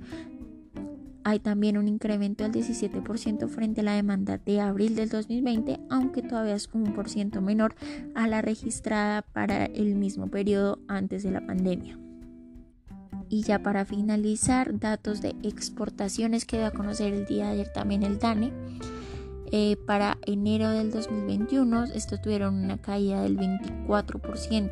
hay 1.27 1.41
también 1.41 1.77
un 1.77 1.89
incremento 1.89 2.45
del 2.45 2.53
17% 2.53 3.49
frente 3.49 3.81
a 3.81 3.85
la 3.85 3.95
demanda 3.95 4.39
de 4.39 4.61
abril 4.61 4.95
del 4.95 5.09
2020, 5.09 5.81
aunque 5.91 6.23
todavía 6.23 6.55
es 6.55 6.71
un 6.73 6.93
por 6.95 7.09
ciento 7.09 7.41
menor 7.41 7.75
a 8.15 8.29
la 8.29 8.43
registrada 8.43 9.23
para 9.23 9.65
el 9.65 9.97
mismo 9.97 10.29
periodo 10.29 10.79
antes 10.87 11.25
de 11.25 11.33
la 11.33 11.45
pandemia. 11.45 11.99
Y 13.29 13.43
ya 13.43 13.59
para 13.61 13.85
finalizar, 13.85 14.79
datos 14.79 15.21
de 15.21 15.35
exportaciones 15.43 16.45
que 16.45 16.59
dio 16.59 16.67
a 16.67 16.71
conocer 16.71 17.13
el 17.13 17.27
día 17.27 17.47
de 17.47 17.55
ayer 17.55 17.73
también 17.73 18.05
el 18.05 18.21
DANE. 18.21 18.53
Eh, 19.51 19.77
para 19.85 20.19
enero 20.27 20.71
del 20.71 20.93
2021, 20.93 21.87
estos 21.87 22.23
tuvieron 22.23 22.55
una 22.55 22.79
caída 22.79 23.23
del 23.23 23.37
24%, 23.37 24.71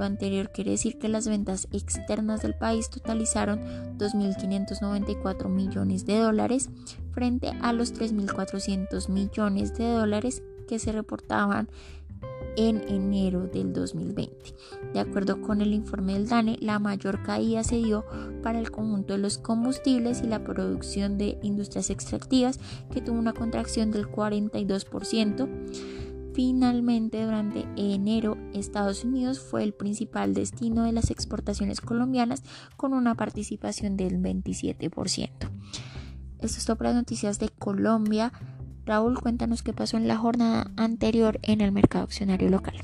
lo 0.00 0.06
anterior 0.06 0.50
quiere 0.50 0.70
decir 0.70 0.98
que 0.98 1.08
las 1.08 1.28
ventas 1.28 1.68
externas 1.72 2.40
del 2.40 2.54
país 2.54 2.88
totalizaron 2.88 3.60
2.594 3.98 5.48
millones 5.50 6.06
de 6.06 6.18
dólares 6.18 6.70
frente 7.12 7.52
a 7.60 7.74
los 7.74 7.92
3.400 7.92 9.10
millones 9.10 9.76
de 9.76 9.92
dólares 9.92 10.42
que 10.66 10.78
se 10.78 10.92
reportaban 10.92 11.68
en 12.56 12.82
enero 12.88 13.46
del 13.46 13.74
2020. 13.74 14.54
De 14.94 15.00
acuerdo 15.00 15.42
con 15.42 15.60
el 15.60 15.74
informe 15.74 16.14
del 16.14 16.28
DANE, 16.28 16.56
la 16.60 16.78
mayor 16.78 17.22
caída 17.22 17.62
se 17.62 17.76
dio 17.76 18.06
para 18.42 18.58
el 18.58 18.70
conjunto 18.70 19.12
de 19.12 19.18
los 19.18 19.36
combustibles 19.36 20.22
y 20.22 20.28
la 20.28 20.42
producción 20.42 21.18
de 21.18 21.38
industrias 21.42 21.90
extractivas, 21.90 22.58
que 22.90 23.02
tuvo 23.02 23.18
una 23.18 23.34
contracción 23.34 23.90
del 23.90 24.08
42%. 24.08 25.48
Finalmente, 26.34 27.24
durante 27.24 27.66
enero, 27.76 28.36
Estados 28.54 29.04
Unidos 29.04 29.40
fue 29.40 29.64
el 29.64 29.74
principal 29.74 30.32
destino 30.32 30.84
de 30.84 30.92
las 30.92 31.10
exportaciones 31.10 31.80
colombianas 31.80 32.42
con 32.76 32.94
una 32.94 33.14
participación 33.16 33.96
del 33.96 34.20
27%. 34.20 35.30
Esto 36.40 36.58
es 36.58 36.64
todo 36.64 36.76
para 36.76 36.90
las 36.90 36.96
noticias 36.96 37.38
de 37.38 37.48
Colombia. 37.48 38.32
Raúl, 38.86 39.20
cuéntanos 39.20 39.62
qué 39.62 39.72
pasó 39.72 39.96
en 39.96 40.08
la 40.08 40.16
jornada 40.16 40.70
anterior 40.76 41.38
en 41.42 41.60
el 41.60 41.72
mercado 41.72 42.04
accionario 42.04 42.48
local. 42.48 42.76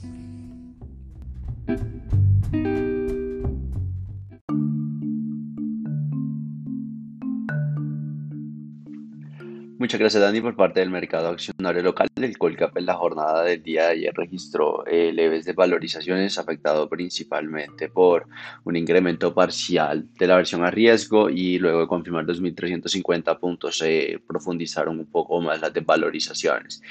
Muchas 9.86 10.00
gracias 10.00 10.20
Dani 10.20 10.40
por 10.40 10.56
parte 10.56 10.80
del 10.80 10.90
mercado 10.90 11.28
accionario 11.28 11.80
local. 11.80 12.08
El 12.16 12.36
Colcap 12.36 12.76
en 12.76 12.86
la 12.86 12.94
jornada 12.94 13.44
del 13.44 13.62
día 13.62 13.84
de 13.84 13.90
ayer 13.90 14.12
registró 14.16 14.84
eh, 14.84 15.12
leves 15.12 15.44
desvalorizaciones 15.44 16.38
afectado 16.38 16.88
principalmente 16.88 17.88
por 17.88 18.26
un 18.64 18.74
incremento 18.74 19.32
parcial 19.32 20.08
de 20.18 20.26
la 20.26 20.38
versión 20.38 20.64
a 20.64 20.72
riesgo 20.72 21.30
y 21.30 21.60
luego 21.60 21.82
de 21.82 21.86
confirmar 21.86 22.26
2.350 22.26 23.38
puntos 23.38 23.78
se 23.78 24.20
profundizaron 24.26 24.98
un 24.98 25.06
poco 25.06 25.40
más 25.40 25.60
las 25.60 25.72
desvalorizaciones. 25.72 26.82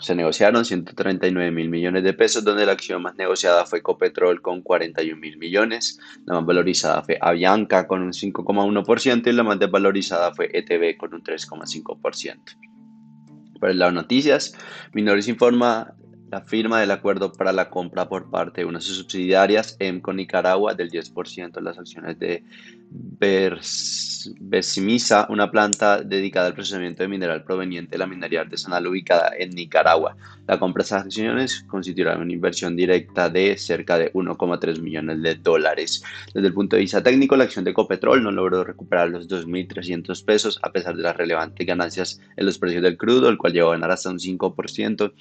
Se 0.00 0.14
negociaron 0.14 0.64
139 0.64 1.50
mil 1.50 1.68
millones 1.68 2.02
de 2.02 2.12
pesos, 2.12 2.42
donde 2.42 2.66
la 2.66 2.72
acción 2.72 3.00
más 3.00 3.14
negociada 3.16 3.64
fue 3.64 3.80
Copetrol 3.82 4.42
con 4.42 4.60
41 4.60 5.16
mil 5.16 5.38
millones, 5.38 6.00
la 6.26 6.34
más 6.34 6.46
valorizada 6.46 7.02
fue 7.02 7.16
Avianca 7.20 7.86
con 7.86 8.02
un 8.02 8.12
5,1% 8.12 9.26
y 9.26 9.32
la 9.32 9.44
más 9.44 9.58
desvalorizada 9.58 10.34
fue 10.34 10.50
ETB 10.52 10.96
con 10.96 11.14
un 11.14 11.22
3,5%. 11.22 12.38
Por 13.60 13.70
el 13.70 13.78
lado 13.78 13.92
de 13.92 13.94
noticias, 13.94 14.56
Minores 14.92 15.28
informa 15.28 15.94
la 16.30 16.40
firma 16.40 16.80
del 16.80 16.90
acuerdo 16.90 17.32
para 17.32 17.52
la 17.52 17.70
compra 17.70 18.08
por 18.08 18.30
parte 18.30 18.62
de 18.62 18.66
unas 18.66 18.84
subsidiarias 18.84 19.76
EMCO 19.78 20.12
Nicaragua 20.12 20.74
del 20.74 20.90
10% 20.90 21.52
de 21.52 21.62
las 21.62 21.78
acciones 21.78 22.18
de 22.18 22.42
Besimisa, 24.40 25.26
una 25.28 25.50
planta 25.50 26.00
dedicada 26.00 26.46
al 26.46 26.54
procesamiento 26.54 27.02
de 27.02 27.08
mineral 27.08 27.42
proveniente 27.42 27.92
de 27.92 27.98
la 27.98 28.06
minería 28.06 28.42
artesanal 28.42 28.86
ubicada 28.86 29.32
en 29.38 29.50
Nicaragua. 29.50 30.16
La 30.46 30.58
compra 30.58 30.82
de 30.82 30.86
esas 30.86 31.04
acciones 31.04 31.64
constituirá 31.68 32.16
una 32.16 32.32
inversión 32.32 32.76
directa 32.76 33.28
de 33.28 33.56
cerca 33.58 33.98
de 33.98 34.12
1,3 34.12 34.80
millones 34.80 35.22
de 35.22 35.34
dólares. 35.34 36.02
Desde 36.32 36.48
el 36.48 36.54
punto 36.54 36.76
de 36.76 36.82
vista 36.82 37.02
técnico, 37.02 37.36
la 37.36 37.44
acción 37.44 37.64
de 37.64 37.74
Copetrol 37.74 38.22
no 38.22 38.30
logró 38.30 38.64
recuperar 38.64 39.08
los 39.10 39.28
2.300 39.28 40.24
pesos 40.24 40.58
a 40.62 40.70
pesar 40.70 40.96
de 40.96 41.02
las 41.02 41.16
relevantes 41.16 41.66
ganancias 41.66 42.20
en 42.36 42.46
los 42.46 42.58
precios 42.58 42.82
del 42.82 42.96
crudo, 42.96 43.28
el 43.28 43.38
cual 43.38 43.52
llegó 43.52 43.68
a 43.68 43.72
ganar 43.72 43.90
hasta 43.90 44.10
un 44.10 44.18
5% 44.18 45.12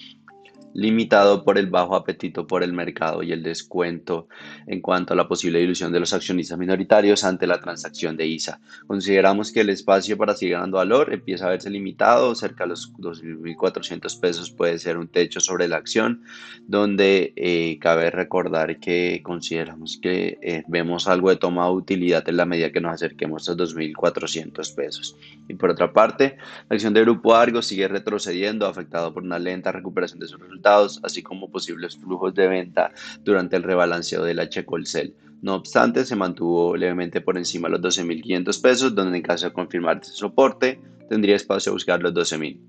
limitado 0.74 1.44
por 1.44 1.58
el 1.58 1.68
bajo 1.68 1.96
apetito 1.96 2.48
por 2.48 2.64
el 2.64 2.74
mercado 2.74 3.24
y 3.24 3.32
el 3.32 3.44
descuento 3.44 4.28
en 4.68 4.82
cuanto 4.82 5.14
a 5.14 5.16
la 5.16 5.28
posible 5.28 5.60
dilución 5.60 5.92
de 5.92 6.00
los 6.00 6.14
accionistas 6.14 6.58
minoritarios 6.58 7.24
ante 7.24 7.48
la 7.48 7.60
transacción 7.60 8.18
de 8.18 8.28
ISA. 8.28 8.60
Consideramos 8.88 9.52
que 9.52 9.62
el 9.62 9.70
espacio 9.70 10.18
para 10.18 10.34
seguir 10.34 10.54
ganando 10.56 10.78
valor 10.78 11.14
empieza 11.14 11.46
a 11.46 11.50
verse 11.50 11.70
limitado, 11.70 12.34
cerca 12.36 12.64
de 12.64 12.72
los 12.72 12.94
2.400 12.96 14.20
pesos 14.20 14.52
puede 14.52 14.80
ser 14.80 14.98
un 14.98 15.08
techo 15.08 15.40
sobre 15.40 15.68
la 15.68 15.78
acción, 15.78 16.24
donde 16.68 17.34
eh, 17.36 17.78
cabe 17.80 18.10
recordar 18.10 18.80
que 18.80 19.22
consideramos 19.24 20.00
que 20.02 20.40
eh, 20.42 20.64
vemos 20.68 21.08
algo 21.08 21.30
de 21.30 21.36
toma 21.36 21.66
de 21.66 21.72
utilidad 21.74 22.28
en 22.28 22.38
la 22.38 22.46
medida 22.46 22.72
que 22.72 22.82
nos 22.82 22.94
acerquemos 22.94 23.48
a 23.50 23.54
2.400 23.54 24.76
pesos. 24.76 25.16
Y 25.48 25.54
por 25.54 25.70
otra 25.70 25.94
parte, 25.94 26.38
la 26.70 26.76
acción 26.76 26.94
de 26.94 27.02
Grupo 27.02 27.36
Argo 27.36 27.62
sigue 27.62 27.88
retrocediendo, 27.88 28.66
afectado 28.66 29.14
por 29.14 29.24
una 29.24 29.40
lenta 29.40 29.72
recuperación 29.72 30.20
de 30.20 30.28
sus 30.28 30.40
resultados 30.40 30.63
así 31.04 31.22
como 31.22 31.52
posibles 31.52 31.98
flujos 31.98 32.34
de 32.34 32.48
venta 32.48 32.92
durante 33.22 33.56
el 33.56 33.64
rebalanceo 33.64 34.24
del 34.24 34.40
H. 34.40 34.66
Colcel. 34.66 35.16
No 35.42 35.56
obstante, 35.56 36.06
se 36.06 36.16
mantuvo 36.16 36.78
levemente 36.78 37.20
por 37.20 37.38
encima 37.38 37.68
de 37.68 37.78
los 37.78 37.98
12.500 37.98 38.62
pesos, 38.62 38.96
donde 38.96 39.18
en 39.18 39.24
caso 39.24 39.48
de 39.48 39.54
confirmar 39.54 40.00
ese 40.02 40.14
soporte, 40.14 40.80
tendría 41.10 41.36
espacio 41.36 41.72
a 41.72 41.74
buscar 41.74 42.02
los 42.02 42.14
12.000. 42.14 42.60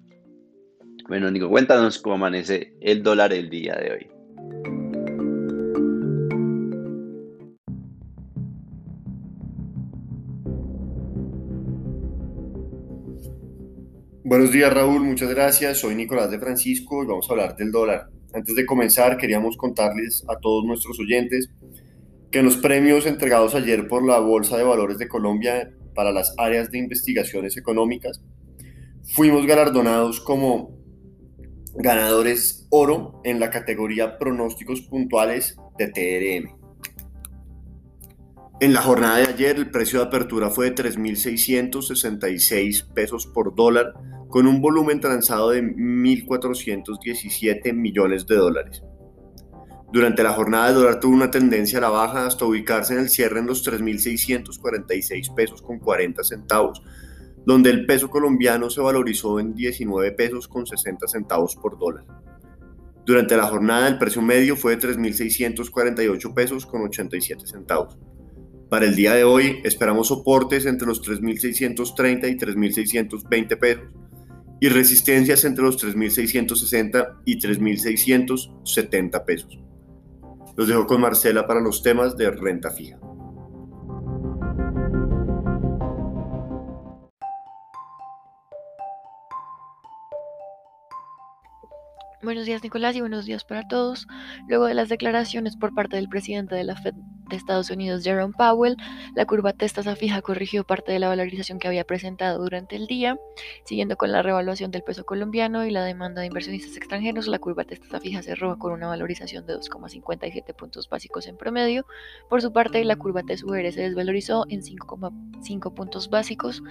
Bueno, 1.08 1.30
Nico, 1.30 1.48
cuéntanos 1.48 1.98
cómo 1.98 2.16
amanece 2.16 2.74
el 2.80 3.02
dólar 3.02 3.32
el 3.32 3.48
día 3.48 3.74
de 3.76 3.92
hoy. 3.92 4.83
Buenos 14.26 14.52
días 14.52 14.72
Raúl, 14.72 15.02
muchas 15.02 15.28
gracias. 15.28 15.80
Soy 15.80 15.94
Nicolás 15.94 16.30
de 16.30 16.38
Francisco 16.38 17.04
y 17.04 17.06
vamos 17.06 17.28
a 17.28 17.34
hablar 17.34 17.56
del 17.56 17.70
dólar. 17.70 18.08
Antes 18.32 18.54
de 18.54 18.64
comenzar, 18.64 19.18
queríamos 19.18 19.54
contarles 19.58 20.24
a 20.26 20.38
todos 20.38 20.64
nuestros 20.64 20.98
oyentes 20.98 21.50
que 22.30 22.38
en 22.38 22.46
los 22.46 22.56
premios 22.56 23.04
entregados 23.04 23.54
ayer 23.54 23.86
por 23.86 24.02
la 24.02 24.20
Bolsa 24.20 24.56
de 24.56 24.64
Valores 24.64 24.96
de 24.96 25.08
Colombia 25.08 25.70
para 25.94 26.10
las 26.10 26.34
áreas 26.38 26.70
de 26.70 26.78
investigaciones 26.78 27.58
económicas, 27.58 28.22
fuimos 29.12 29.44
galardonados 29.44 30.20
como 30.20 30.74
ganadores 31.74 32.66
oro 32.70 33.20
en 33.24 33.38
la 33.40 33.50
categoría 33.50 34.16
pronósticos 34.16 34.80
puntuales 34.80 35.54
de 35.76 35.88
TRM. 35.88 36.63
En 38.60 38.72
la 38.72 38.82
jornada 38.82 39.16
de 39.16 39.24
ayer 39.24 39.56
el 39.56 39.68
precio 39.68 39.98
de 39.98 40.04
apertura 40.06 40.48
fue 40.48 40.70
de 40.70 40.76
3.666 40.76 42.86
pesos 42.94 43.26
por 43.26 43.52
dólar 43.56 43.94
con 44.28 44.46
un 44.46 44.60
volumen 44.60 45.00
transado 45.00 45.50
de 45.50 45.60
1.417 45.60 47.72
millones 47.72 48.28
de 48.28 48.36
dólares. 48.36 48.84
Durante 49.92 50.22
la 50.22 50.32
jornada 50.32 50.68
el 50.68 50.76
dólar 50.76 51.00
tuvo 51.00 51.14
una 51.14 51.32
tendencia 51.32 51.78
a 51.78 51.82
la 51.82 51.88
baja 51.88 52.26
hasta 52.26 52.44
ubicarse 52.44 52.94
en 52.94 53.00
el 53.00 53.08
cierre 53.08 53.40
en 53.40 53.46
los 53.46 53.66
3.646 53.66 55.34
pesos 55.34 55.60
con 55.60 55.80
40 55.80 56.22
centavos, 56.22 56.80
donde 57.44 57.70
el 57.70 57.86
peso 57.86 58.08
colombiano 58.08 58.70
se 58.70 58.80
valorizó 58.80 59.40
en 59.40 59.56
19 59.56 60.12
pesos 60.12 60.46
con 60.46 60.64
60 60.64 61.08
centavos 61.08 61.56
por 61.56 61.76
dólar. 61.76 62.04
Durante 63.04 63.36
la 63.36 63.48
jornada 63.48 63.88
el 63.88 63.98
precio 63.98 64.22
medio 64.22 64.56
fue 64.56 64.76
de 64.76 64.88
3.648 64.88 66.34
pesos 66.34 66.66
con 66.66 66.82
87 66.82 67.48
centavos. 67.48 67.98
Para 68.68 68.86
el 68.86 68.96
día 68.96 69.14
de 69.14 69.24
hoy 69.24 69.60
esperamos 69.64 70.08
soportes 70.08 70.66
entre 70.66 70.86
los 70.88 71.02
3.630 71.02 72.30
y 72.30 72.36
3.620 72.36 73.58
pesos 73.58 73.84
y 74.60 74.68
resistencias 74.68 75.44
entre 75.44 75.64
los 75.64 75.82
3.660 75.82 77.18
y 77.24 77.38
3.670 77.38 79.24
pesos. 79.24 79.58
Los 80.56 80.68
dejo 80.68 80.86
con 80.86 81.00
Marcela 81.00 81.46
para 81.46 81.60
los 81.60 81.82
temas 81.82 82.16
de 82.16 82.30
renta 82.30 82.70
fija. 82.70 82.98
Buenos 92.24 92.46
días 92.46 92.62
Nicolás 92.62 92.96
y 92.96 93.00
buenos 93.00 93.26
días 93.26 93.44
para 93.44 93.68
todos. 93.68 94.06
Luego 94.48 94.64
de 94.64 94.72
las 94.72 94.88
declaraciones 94.88 95.56
por 95.58 95.74
parte 95.74 95.96
del 95.96 96.08
presidente 96.08 96.54
de 96.54 96.64
la 96.64 96.74
Fed 96.74 96.94
de 97.28 97.36
Estados 97.36 97.70
Unidos, 97.70 98.02
Jerome 98.02 98.34
Powell, 98.36 98.76
la 99.14 99.24
curva 99.26 99.52
tasa 99.52 99.96
fija 99.96 100.20
corrigió 100.22 100.64
parte 100.64 100.92
de 100.92 100.98
la 100.98 101.08
valorización 101.08 101.58
que 101.58 101.68
había 101.68 101.84
presentado 101.84 102.42
durante 102.42 102.76
el 102.76 102.86
día, 102.86 103.18
siguiendo 103.64 103.96
con 103.96 104.12
la 104.12 104.22
revaluación 104.22 104.70
del 104.70 104.82
peso 104.82 105.04
colombiano 105.04 105.66
y 105.66 105.70
la 105.70 105.84
demanda 105.84 106.20
de 106.20 106.26
inversionistas 106.26 106.76
extranjeros. 106.76 107.26
La 107.26 107.38
curva 107.38 107.64
tasa 107.64 108.00
fija 108.00 108.22
cerró 108.22 108.58
con 108.58 108.72
una 108.72 108.88
valorización 108.88 109.46
de 109.46 109.56
2,57 109.56 110.54
puntos 110.54 110.88
básicos 110.88 111.26
en 111.26 111.36
promedio. 111.36 111.86
Por 112.28 112.42
su 112.42 112.52
parte, 112.52 112.84
la 112.84 112.96
curva 112.96 113.22
TSUR 113.22 113.72
se 113.72 113.82
desvalorizó 113.82 114.44
en 114.48 114.62
5,5 114.62 115.74
puntos 115.74 116.10
básicos, 116.10 116.62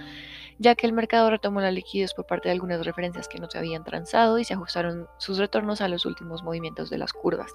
ya 0.58 0.74
que 0.74 0.86
el 0.86 0.92
mercado 0.92 1.30
retomó 1.30 1.60
la 1.60 1.70
liquidez 1.70 2.14
por 2.14 2.26
parte 2.26 2.48
de 2.48 2.52
algunas 2.52 2.84
referencias 2.84 3.28
que 3.28 3.38
no 3.38 3.50
se 3.50 3.58
habían 3.58 3.84
transado 3.84 4.38
y 4.38 4.44
se 4.44 4.54
ajustaron 4.54 5.06
sus 5.18 5.38
retornos 5.44 5.80
a 5.80 5.88
los 5.88 6.04
últimos 6.06 6.42
movimientos 6.42 6.90
de 6.90 6.98
las 6.98 7.12
curvas. 7.12 7.54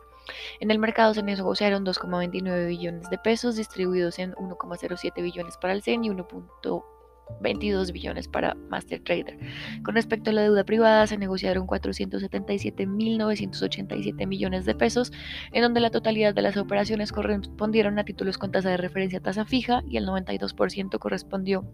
En 0.60 0.72
el 0.72 0.80
mercado 0.80 1.14
se 1.14 1.24
negociaron 1.24 1.86
2,29 1.86 2.68
billones 2.68 3.10
de 3.10 3.18
pesos 3.18 3.56
distribuidos 3.56 4.20
en 4.20 4.34
1,07 4.34 5.22
billones 5.22 5.56
para 5.58 5.74
el 5.74 5.82
CEN 5.82 6.04
y 6.06 6.10
1.22 6.10 7.92
billones 7.92 8.28
para 8.28 8.54
Master 8.70 9.02
Trader. 9.04 9.40
Con 9.84 9.96
respecto 9.96 10.30
a 10.30 10.34
la 10.34 10.44
deuda 10.44 10.64
privada, 10.64 11.08
se 11.08 11.18
negociaron 11.18 11.66
477.987 11.68 14.28
millones 14.28 14.66
de 14.66 14.76
pesos, 14.76 15.12
en 15.52 15.64
donde 15.64 15.80
la 15.80 15.90
totalidad 15.90 16.36
de 16.36 16.44
las 16.44 16.58
operaciones 16.58 17.12
correspondieron 17.12 17.98
a 17.98 18.06
títulos 18.06 18.38
con 18.38 18.52
tasa 18.52 18.70
de 18.70 18.78
referencia 18.78 19.20
tasa 19.20 19.46
fija 19.46 19.82
y 19.90 19.98
el 19.98 20.08
92% 20.08 21.00
correspondió 21.00 21.66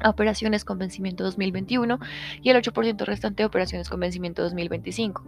a 0.00 0.10
operaciones 0.10 0.64
con 0.64 0.78
vencimiento 0.78 1.24
2021 1.24 1.98
y 2.42 2.50
el 2.50 2.56
8% 2.56 3.04
restante 3.04 3.42
a 3.42 3.46
operaciones 3.46 3.88
con 3.88 4.00
vencimiento 4.00 4.42
2025. 4.42 5.24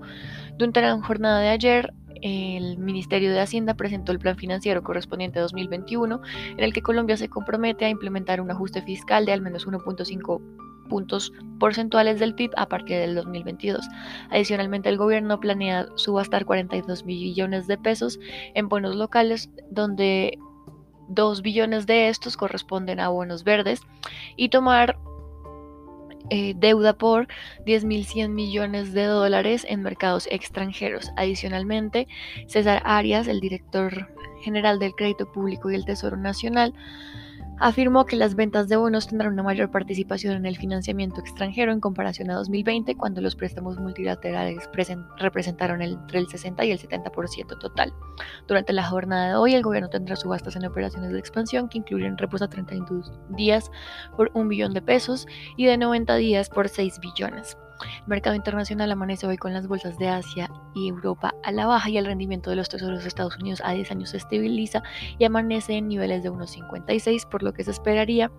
Durante 0.57 0.81
la 0.81 1.01
jornada 1.01 1.41
de 1.41 1.49
ayer, 1.49 1.93
el 2.23 2.79
Ministerio 2.79 3.33
de 3.33 3.41
Hacienda 3.41 3.75
presentó 3.75 4.13
el 4.13 4.19
plan 4.19 4.37
financiero 4.37 4.83
correspondiente 4.83 5.39
a 5.39 5.43
2021, 5.43 6.21
en 6.53 6.61
el 6.61 6.73
que 6.73 6.83
Colombia 6.83 7.17
se 7.17 7.29
compromete 7.29 7.85
a 7.85 7.89
implementar 7.89 8.41
un 8.41 8.51
ajuste 8.51 8.83
fiscal 8.83 9.25
de 9.27 9.33
al 9.33 9.41
menos 9.41 9.67
1.5 9.67 10.41
puntos 10.89 11.33
porcentuales 11.59 12.19
del 12.19 12.35
PIB 12.35 12.51
a 12.57 12.67
partir 12.67 12.99
del 12.99 13.15
2022. 13.15 13.89
Adicionalmente, 14.31 14.91
el 14.91 14.99
gobierno 14.99 15.41
planea 15.41 15.87
subastar 15.95 16.45
42 16.45 17.05
billones 17.05 17.67
de 17.67 17.79
pesos 17.79 18.19
en 18.55 18.69
bonos 18.69 18.97
locales, 18.97 19.49
donde 19.71 20.39
2 21.11 21.43
billones 21.43 21.87
de 21.87 22.09
estos 22.09 22.37
corresponden 22.37 23.01
a 23.01 23.09
bonos 23.09 23.45
verdes 23.45 23.83
y 24.37 24.49
tomar 24.49 24.99
eh, 26.31 26.55
deuda 26.57 26.93
por 26.93 27.27
10.100 27.67 28.29
millones 28.29 28.93
de 28.93 29.05
dólares 29.05 29.67
en 29.69 29.83
mercados 29.83 30.29
extranjeros. 30.31 31.11
Adicionalmente, 31.17 32.07
César 32.47 32.83
Arias, 32.85 33.27
el 33.27 33.41
director 33.41 34.09
general 34.43 34.79
del 34.79 34.95
Crédito 34.95 35.31
Público 35.31 35.71
y 35.71 35.75
el 35.75 35.85
Tesoro 35.85 36.17
Nacional, 36.17 36.73
afirmó 37.61 38.07
que 38.07 38.17
las 38.17 38.35
ventas 38.35 38.69
de 38.69 38.77
bonos 38.77 39.07
tendrán 39.07 39.35
una 39.35 39.43
mayor 39.43 39.71
participación 39.71 40.35
en 40.35 40.47
el 40.47 40.57
financiamiento 40.57 41.21
extranjero 41.21 41.73
en 41.73 41.81
comparación 41.81 42.31
a 42.31 42.35
2020, 42.35 42.97
cuando 42.97 43.21
los 43.21 43.37
préstamos 43.37 43.79
multilaterales 43.79 44.69
representaron 45.19 45.83
entre 45.83 46.19
el 46.19 46.29
60 46.29 46.65
y 46.65 46.73
el 46.73 46.79
70% 46.81 47.59
total. 47.59 47.93
Durante 48.49 48.73
la 48.73 48.85
jornada 48.85 49.29
de 49.29 49.35
hoy, 49.35 49.55
el 49.55 49.63
gobierno 49.63 49.91
tendrá 49.91 50.17
subastas 50.17 50.57
en 50.57 50.65
operaciones 50.65 51.13
de 51.13 51.19
expansión 51.19 51.69
que 51.69 51.79
incluyen 51.79 52.17
repos 52.17 52.41
a 52.41 52.49
32 52.49 53.13
días 53.29 53.71
por 54.17 54.31
un 54.33 54.49
billón 54.49 54.73
de 54.73 54.81
pesos 54.81 55.27
y 55.57 55.67
de 55.67 55.77
90 55.77 56.17
días 56.17 56.49
por 56.49 56.69
6 56.69 56.99
billones. 57.01 57.59
Mercado 58.07 58.37
internacional 58.37 58.91
amanece 58.91 59.27
hoy 59.27 59.37
con 59.37 59.53
las 59.53 59.67
bolsas 59.67 59.99
de 59.99 60.09
Asia 60.09 60.51
y 60.75 60.89
Europa 60.89 61.35
a 61.43 61.53
la 61.53 61.67
baja 61.67 61.91
y 61.91 61.99
el 61.99 62.07
rendimiento 62.07 62.51
de 62.51 62.57
los 62.57 62.69
tesoros 62.69 63.03
de 63.03 63.09
Estados 63.09 63.37
Unidos 63.37 63.63
a 63.65 63.73
10 63.73 63.91
años 63.91 64.11
se 64.11 64.17
estabiliza 64.17 64.83
y 65.19 65.25
amanece 65.25 65.75
en 65.75 65.89
niveles 65.89 66.23
de 66.23 66.31
1,56, 66.31 67.29
por 67.29 67.43
lo 67.43 67.53
que 67.53 67.65
se 67.65 67.71
esperaría 67.71 68.31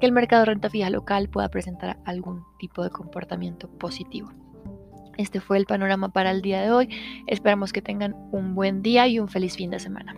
que 0.00 0.06
el 0.06 0.12
mercado 0.12 0.42
de 0.42 0.46
renta 0.46 0.70
fija 0.70 0.90
local 0.90 1.28
pueda 1.28 1.48
presentar 1.48 1.98
algún 2.04 2.44
tipo 2.58 2.82
de 2.82 2.90
comportamiento 2.90 3.68
positivo. 3.68 4.32
Este 5.16 5.40
fue 5.40 5.58
el 5.58 5.66
panorama 5.66 6.10
para 6.10 6.30
el 6.30 6.42
día 6.42 6.62
de 6.62 6.70
hoy. 6.70 6.88
Esperamos 7.26 7.72
que 7.72 7.82
tengan 7.82 8.14
un 8.30 8.54
buen 8.54 8.82
día 8.82 9.08
y 9.08 9.18
un 9.18 9.28
feliz 9.28 9.56
fin 9.56 9.70
de 9.70 9.80
semana. 9.80 10.14